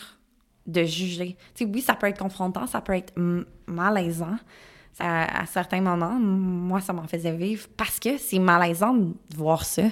[0.64, 1.36] de juger.
[1.56, 3.14] Tu sais, oui, ça peut être confrontant, ça peut être
[3.66, 4.36] malaisant
[4.92, 6.14] Ça- à certains moments.
[6.20, 9.82] Moi, ça m'en faisait vivre parce que c'est malaisant de voir ça.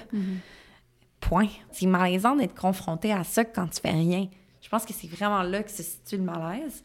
[1.19, 1.49] Point.
[1.73, 4.29] C'est malaisant d'être confronté à ça quand tu fais rien.
[4.63, 6.85] Je pense que c'est vraiment là que se situe le malaise.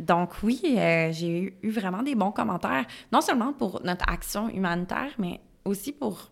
[0.00, 5.10] Donc oui, euh, j'ai eu, vraiment des bons commentaires, non seulement pour notre action humanitaire,
[5.18, 6.30] mais aussi pour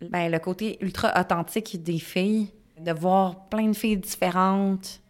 [0.00, 2.50] ben, le côté ultra authentique des filles,
[2.80, 5.00] de voir plein de filles différentes,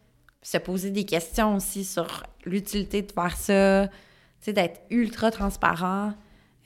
[0.42, 3.88] se poser des questions aussi sur l'utilité de faire ça,
[4.46, 6.12] d'être ultra transparent.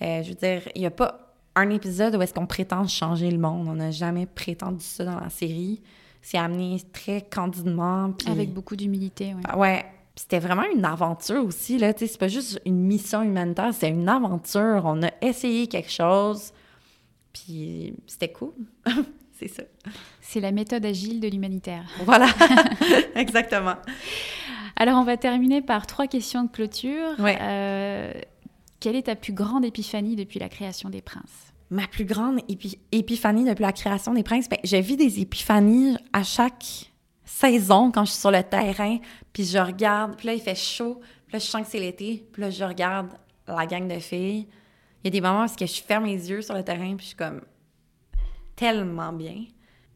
[0.02, 3.30] Euh, je veux dire, il n'y a pas un épisode où est-ce qu'on prétend changer
[3.30, 3.68] le monde.
[3.68, 5.80] On n'a jamais prétendu ça dans la série.
[6.22, 8.12] C'est amené très candidement.
[8.26, 9.40] Avec beaucoup d'humilité, ouais.
[9.48, 11.94] ah Ouais, Puis c'était vraiment une aventure aussi, là.
[11.94, 14.82] Tu sais, c'est pas juste une mission humanitaire, c'est une aventure.
[14.84, 16.52] On a essayé quelque chose,
[17.32, 18.52] puis c'était cool.
[19.38, 19.62] c'est ça.
[20.20, 21.84] C'est la méthode agile de l'humanitaire.
[22.04, 22.26] Voilà,
[23.14, 23.76] exactement.
[24.76, 27.18] Alors, on va terminer par trois questions de clôture.
[27.18, 27.38] Ouais.
[27.40, 28.12] Euh,
[28.80, 31.52] quelle est ta plus grande épiphanie depuis la création des princes?
[31.70, 35.96] Ma plus grande épi- épiphanie depuis la création des princes, ben, je vis des épiphanies
[36.12, 36.90] à chaque
[37.24, 38.98] saison quand je suis sur le terrain,
[39.32, 42.26] puis je regarde, puis là, il fait chaud, puis là, je sens que c'est l'été,
[42.32, 43.08] puis là, je regarde
[43.46, 44.46] la gang de filles.
[45.02, 47.08] Il y a des moments où je ferme les yeux sur le terrain, puis je
[47.08, 47.42] suis comme
[48.56, 49.44] tellement bien.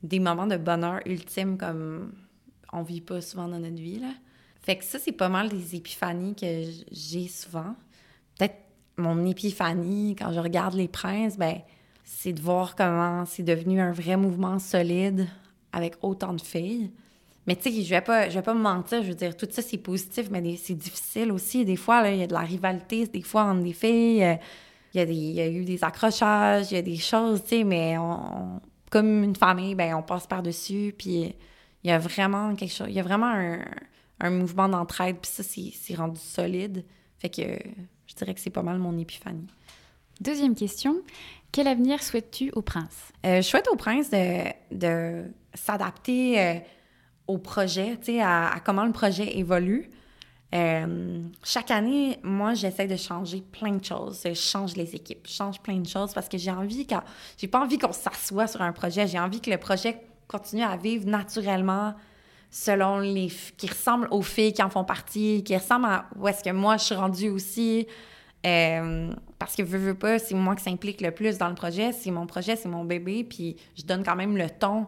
[0.03, 2.13] Des moments de bonheur ultime comme
[2.73, 4.13] on vit pas souvent dans notre vie, là.
[4.63, 7.77] Fait que ça, c'est pas mal des épiphanies que j'ai souvent.
[8.39, 8.57] Peut-être
[8.97, 11.59] mon épiphanie, quand je regarde les princes, ben,
[12.03, 15.29] c'est de voir comment c'est devenu un vrai mouvement solide
[15.73, 16.91] avec autant de filles.
[17.47, 19.47] Mais tu sais, je vais pas, je vais pas me mentir, je veux dire, tout
[19.51, 21.65] ça, c'est positif, mais c'est difficile aussi.
[21.65, 24.25] Des fois, il y a de la rivalité, des fois, entre des filles.
[24.25, 24.35] euh,
[24.95, 27.43] Il y, a des- il y a eu des accrochages, il y a des choses,
[27.43, 31.35] tu sais, mais on, on- comme une famille, ben, on passe par-dessus, puis
[31.83, 33.59] il y a vraiment quelque chose, il y a vraiment un,
[34.21, 36.85] un mouvement d'entraide, puis ça, c'est c'est rendu solide.
[37.19, 37.57] Fait que euh,
[38.07, 39.49] je dirais que c'est pas mal mon épiphanie.
[40.21, 40.95] Deuxième question.
[41.51, 43.11] Quel avenir souhaites-tu aux princes?
[43.27, 45.25] Euh, je souhaite au prince de, de
[45.55, 46.55] s'adapter euh,
[47.27, 49.91] au projet, tu sais, à, comment le projet évolue.
[50.55, 54.21] Euh, chaque année, moi, j'essaie de changer plein de choses.
[54.25, 57.03] Je change les équipes, je change plein de choses parce que j'ai envie, quand,
[57.37, 59.07] j'ai pas envie qu'on s'assoie sur un projet.
[59.07, 61.95] J'ai envie que le projet continue à vivre naturellement
[62.51, 63.33] selon les...
[63.57, 66.77] qui ressemble aux filles qui en font partie, qui ressemble à où est-ce que moi,
[66.77, 67.89] je suis rendue aussi.
[68.47, 71.93] Euh, parce que veux, veux pas, c'est moi qui s'implique le plus dans le projet.
[71.93, 74.87] C'est mon projet, c'est mon bébé, puis je donne quand même le ton,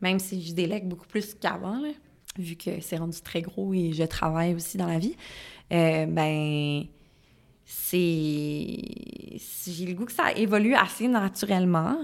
[0.00, 1.80] même si je délègue beaucoup plus qu'avant,
[2.38, 5.16] vu que c'est rendu très gros et je travaille aussi dans la vie.
[5.72, 6.84] Euh, ben,
[7.64, 8.76] c'est.
[9.66, 11.96] J'ai le goût que ça évolue assez naturellement.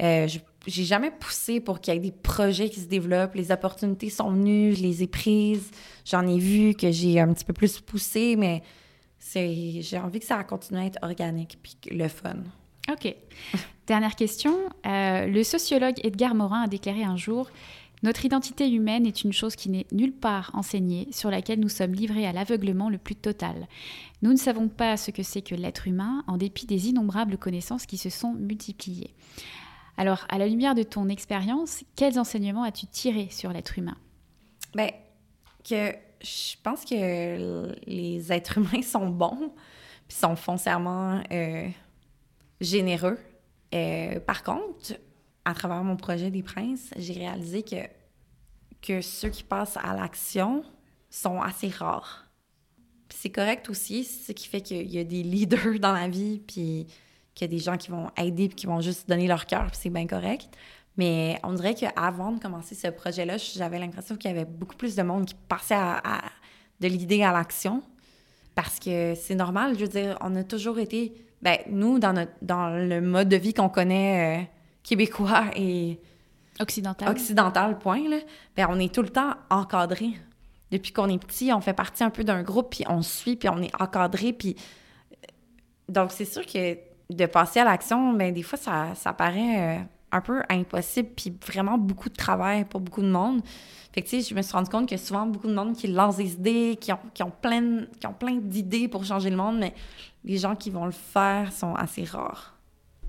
[0.00, 3.34] Euh, je- j'ai jamais poussé pour qu'il y ait des projets qui se développent.
[3.34, 5.70] Les opportunités sont venues, je les ai prises.
[6.04, 8.62] J'en ai vu que j'ai un petit peu plus poussé, mais
[9.34, 12.36] j'ai envie que ça continue à être organique puis le fun.
[12.90, 13.14] Ok.
[13.86, 14.54] Dernière question.
[14.86, 17.50] Euh, le sociologue Edgar Morin a déclaré un jour
[18.02, 21.94] Notre identité humaine est une chose qui n'est nulle part enseignée, sur laquelle nous sommes
[21.94, 23.66] livrés à l'aveuglement le plus total.
[24.22, 27.86] Nous ne savons pas ce que c'est que l'être humain, en dépit des innombrables connaissances
[27.86, 29.14] qui se sont multipliées.
[29.96, 33.96] Alors, à la lumière de ton expérience, quels enseignements as-tu tirés sur l'être humain?
[34.74, 34.90] Ben,
[35.68, 39.52] que je pense que les êtres humains sont bons,
[40.06, 41.68] puis sont foncièrement euh,
[42.60, 43.18] généreux.
[43.74, 44.94] Euh, par contre,
[45.44, 47.76] à travers mon projet des princes, j'ai réalisé que,
[48.82, 50.64] que ceux qui passent à l'action
[51.10, 52.26] sont assez rares.
[53.10, 56.86] C'est correct aussi, ce qui fait qu'il y a des leaders dans la vie, puis
[57.34, 59.66] qu'il y a des gens qui vont aider, puis qui vont juste donner leur cœur,
[59.68, 60.48] puis c'est bien correct.
[60.96, 64.96] Mais on dirait qu'avant de commencer ce projet-là, j'avais l'impression qu'il y avait beaucoup plus
[64.96, 65.76] de monde qui passait
[66.80, 67.82] de l'idée à l'action.
[68.56, 72.32] Parce que c'est normal, je veux dire, on a toujours été, ben, nous, dans, notre,
[72.42, 74.44] dans le mode de vie qu'on connaît euh,
[74.82, 75.98] québécois et
[76.60, 78.16] Occidental occidental, point, là,
[78.56, 80.18] ben, on est tout le temps encadré.
[80.72, 83.48] Depuis qu'on est petit, on fait partie un peu d'un groupe, puis on suit, puis
[83.48, 84.56] on est encadré, puis...
[85.88, 86.76] Donc, c'est sûr que
[87.08, 91.32] de passer à l'action, ben, des fois, ça, ça paraît euh, un peu impossible, puis
[91.46, 93.40] vraiment beaucoup de travail pour beaucoup de monde.
[93.92, 95.86] Fait que, tu sais, je me suis rendu compte que souvent, beaucoup de monde qui
[95.86, 99.36] lancent des idées, qui ont, qui ont plein, qui ont plein d'idées pour changer le
[99.36, 99.74] monde, mais
[100.24, 102.54] les gens qui vont le faire sont assez rares.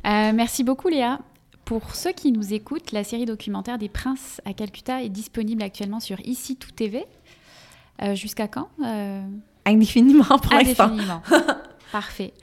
[0.06, 1.20] Euh, merci beaucoup Léa.
[1.66, 6.00] Pour ceux qui nous écoutent, la série documentaire des princes à Calcutta est disponible actuellement
[6.00, 7.06] sur Ici Tout TV.
[8.02, 9.22] Euh, Jusqu'à quand Euh,
[9.66, 10.86] Indéfiniment pour l'instant.
[10.86, 11.22] Indéfiniment.
[11.92, 12.34] Parfait.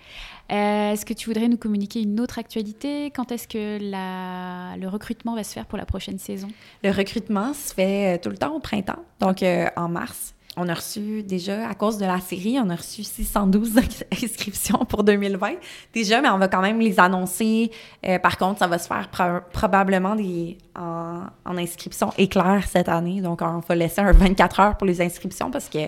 [0.48, 3.06] Est-ce que tu voudrais nous communiquer une autre actualité?
[3.10, 6.46] Quand est-ce que la- le recrutement va se faire pour la prochaine saison?
[6.84, 9.42] Le recrutement se fait tout le temps au printemps, donc
[9.76, 10.34] en mars.
[10.58, 13.78] On a reçu déjà, à cause de la série, on a reçu 612
[14.22, 15.52] inscriptions pour 2020
[15.92, 17.70] déjà, mais on va quand même les annoncer.
[18.06, 20.16] Euh, par contre, ça va se faire pro- probablement
[20.74, 21.26] en,
[21.58, 23.20] inscription éclair cette année.
[23.20, 25.78] Donc, on va laisser un 24 heures pour les inscriptions parce que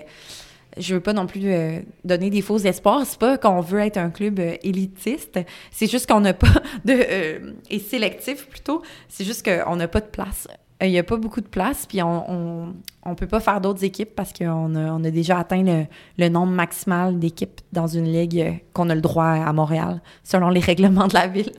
[0.77, 3.01] je veux pas non plus euh, donner des faux espoirs.
[3.05, 5.39] C'est pas qu'on veut être un club euh, élitiste.
[5.71, 6.47] C'est juste qu'on n'a pas
[6.85, 7.55] de...
[7.71, 8.83] et sélectif, plutôt.
[9.07, 10.47] C'est juste qu'on n'a pas de place.
[10.81, 12.73] Euh, Il n'y a pas beaucoup de place, puis on, on,
[13.03, 15.85] on peut pas faire d'autres équipes parce qu'on a, on a déjà atteint le,
[16.17, 20.49] le nombre maximal d'équipes dans une ligue euh, qu'on a le droit à Montréal, selon
[20.49, 21.51] les règlements de la ville.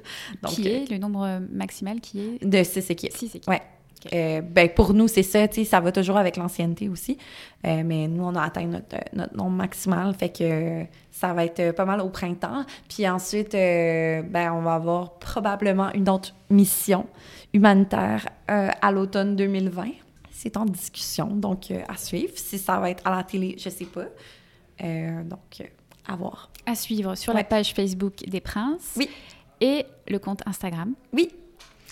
[0.42, 2.44] Donc, Qui euh, est le nombre maximal qui est?
[2.46, 3.12] de six équipes.
[3.12, 3.48] Six équipes.
[3.48, 3.62] Ouais.
[4.12, 7.18] Euh, ben, pour nous, c'est ça, tu sais, ça va toujours avec l'ancienneté aussi.
[7.66, 11.72] Euh, mais nous, on a atteint notre, notre nombre maximal, fait que ça va être
[11.72, 12.64] pas mal au printemps.
[12.88, 17.06] Puis ensuite, euh, ben, on va avoir probablement une autre mission
[17.52, 19.88] humanitaire euh, à l'automne 2020.
[20.30, 22.32] C'est en discussion, donc euh, à suivre.
[22.36, 24.06] Si ça va être à la télé, je sais pas.
[24.82, 25.64] Euh, donc, euh,
[26.06, 26.50] à voir.
[26.64, 28.94] À suivre sur la page Facebook des Princes.
[28.96, 29.08] Oui.
[29.60, 30.94] Et le compte Instagram.
[31.12, 31.28] Oui,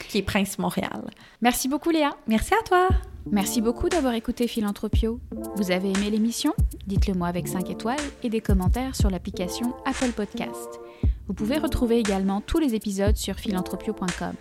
[0.09, 1.11] qui est Prince Montréal.
[1.43, 2.17] Merci beaucoup Léa.
[2.27, 2.89] Merci à toi.
[3.31, 5.21] Merci beaucoup d'avoir écouté Philanthropio.
[5.57, 6.55] Vous avez aimé l'émission?
[6.87, 10.81] Dites-le moi avec 5 étoiles et des commentaires sur l'application Apple Podcast.
[11.27, 14.33] Vous pouvez retrouver également tous les épisodes sur philanthropio.com.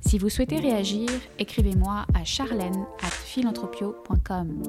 [0.00, 4.62] Si vous souhaitez réagir, écrivez-moi à charlène at philanthropio.com.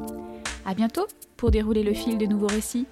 [0.65, 1.07] À bientôt
[1.37, 2.87] pour dérouler le fil de nouveaux récits.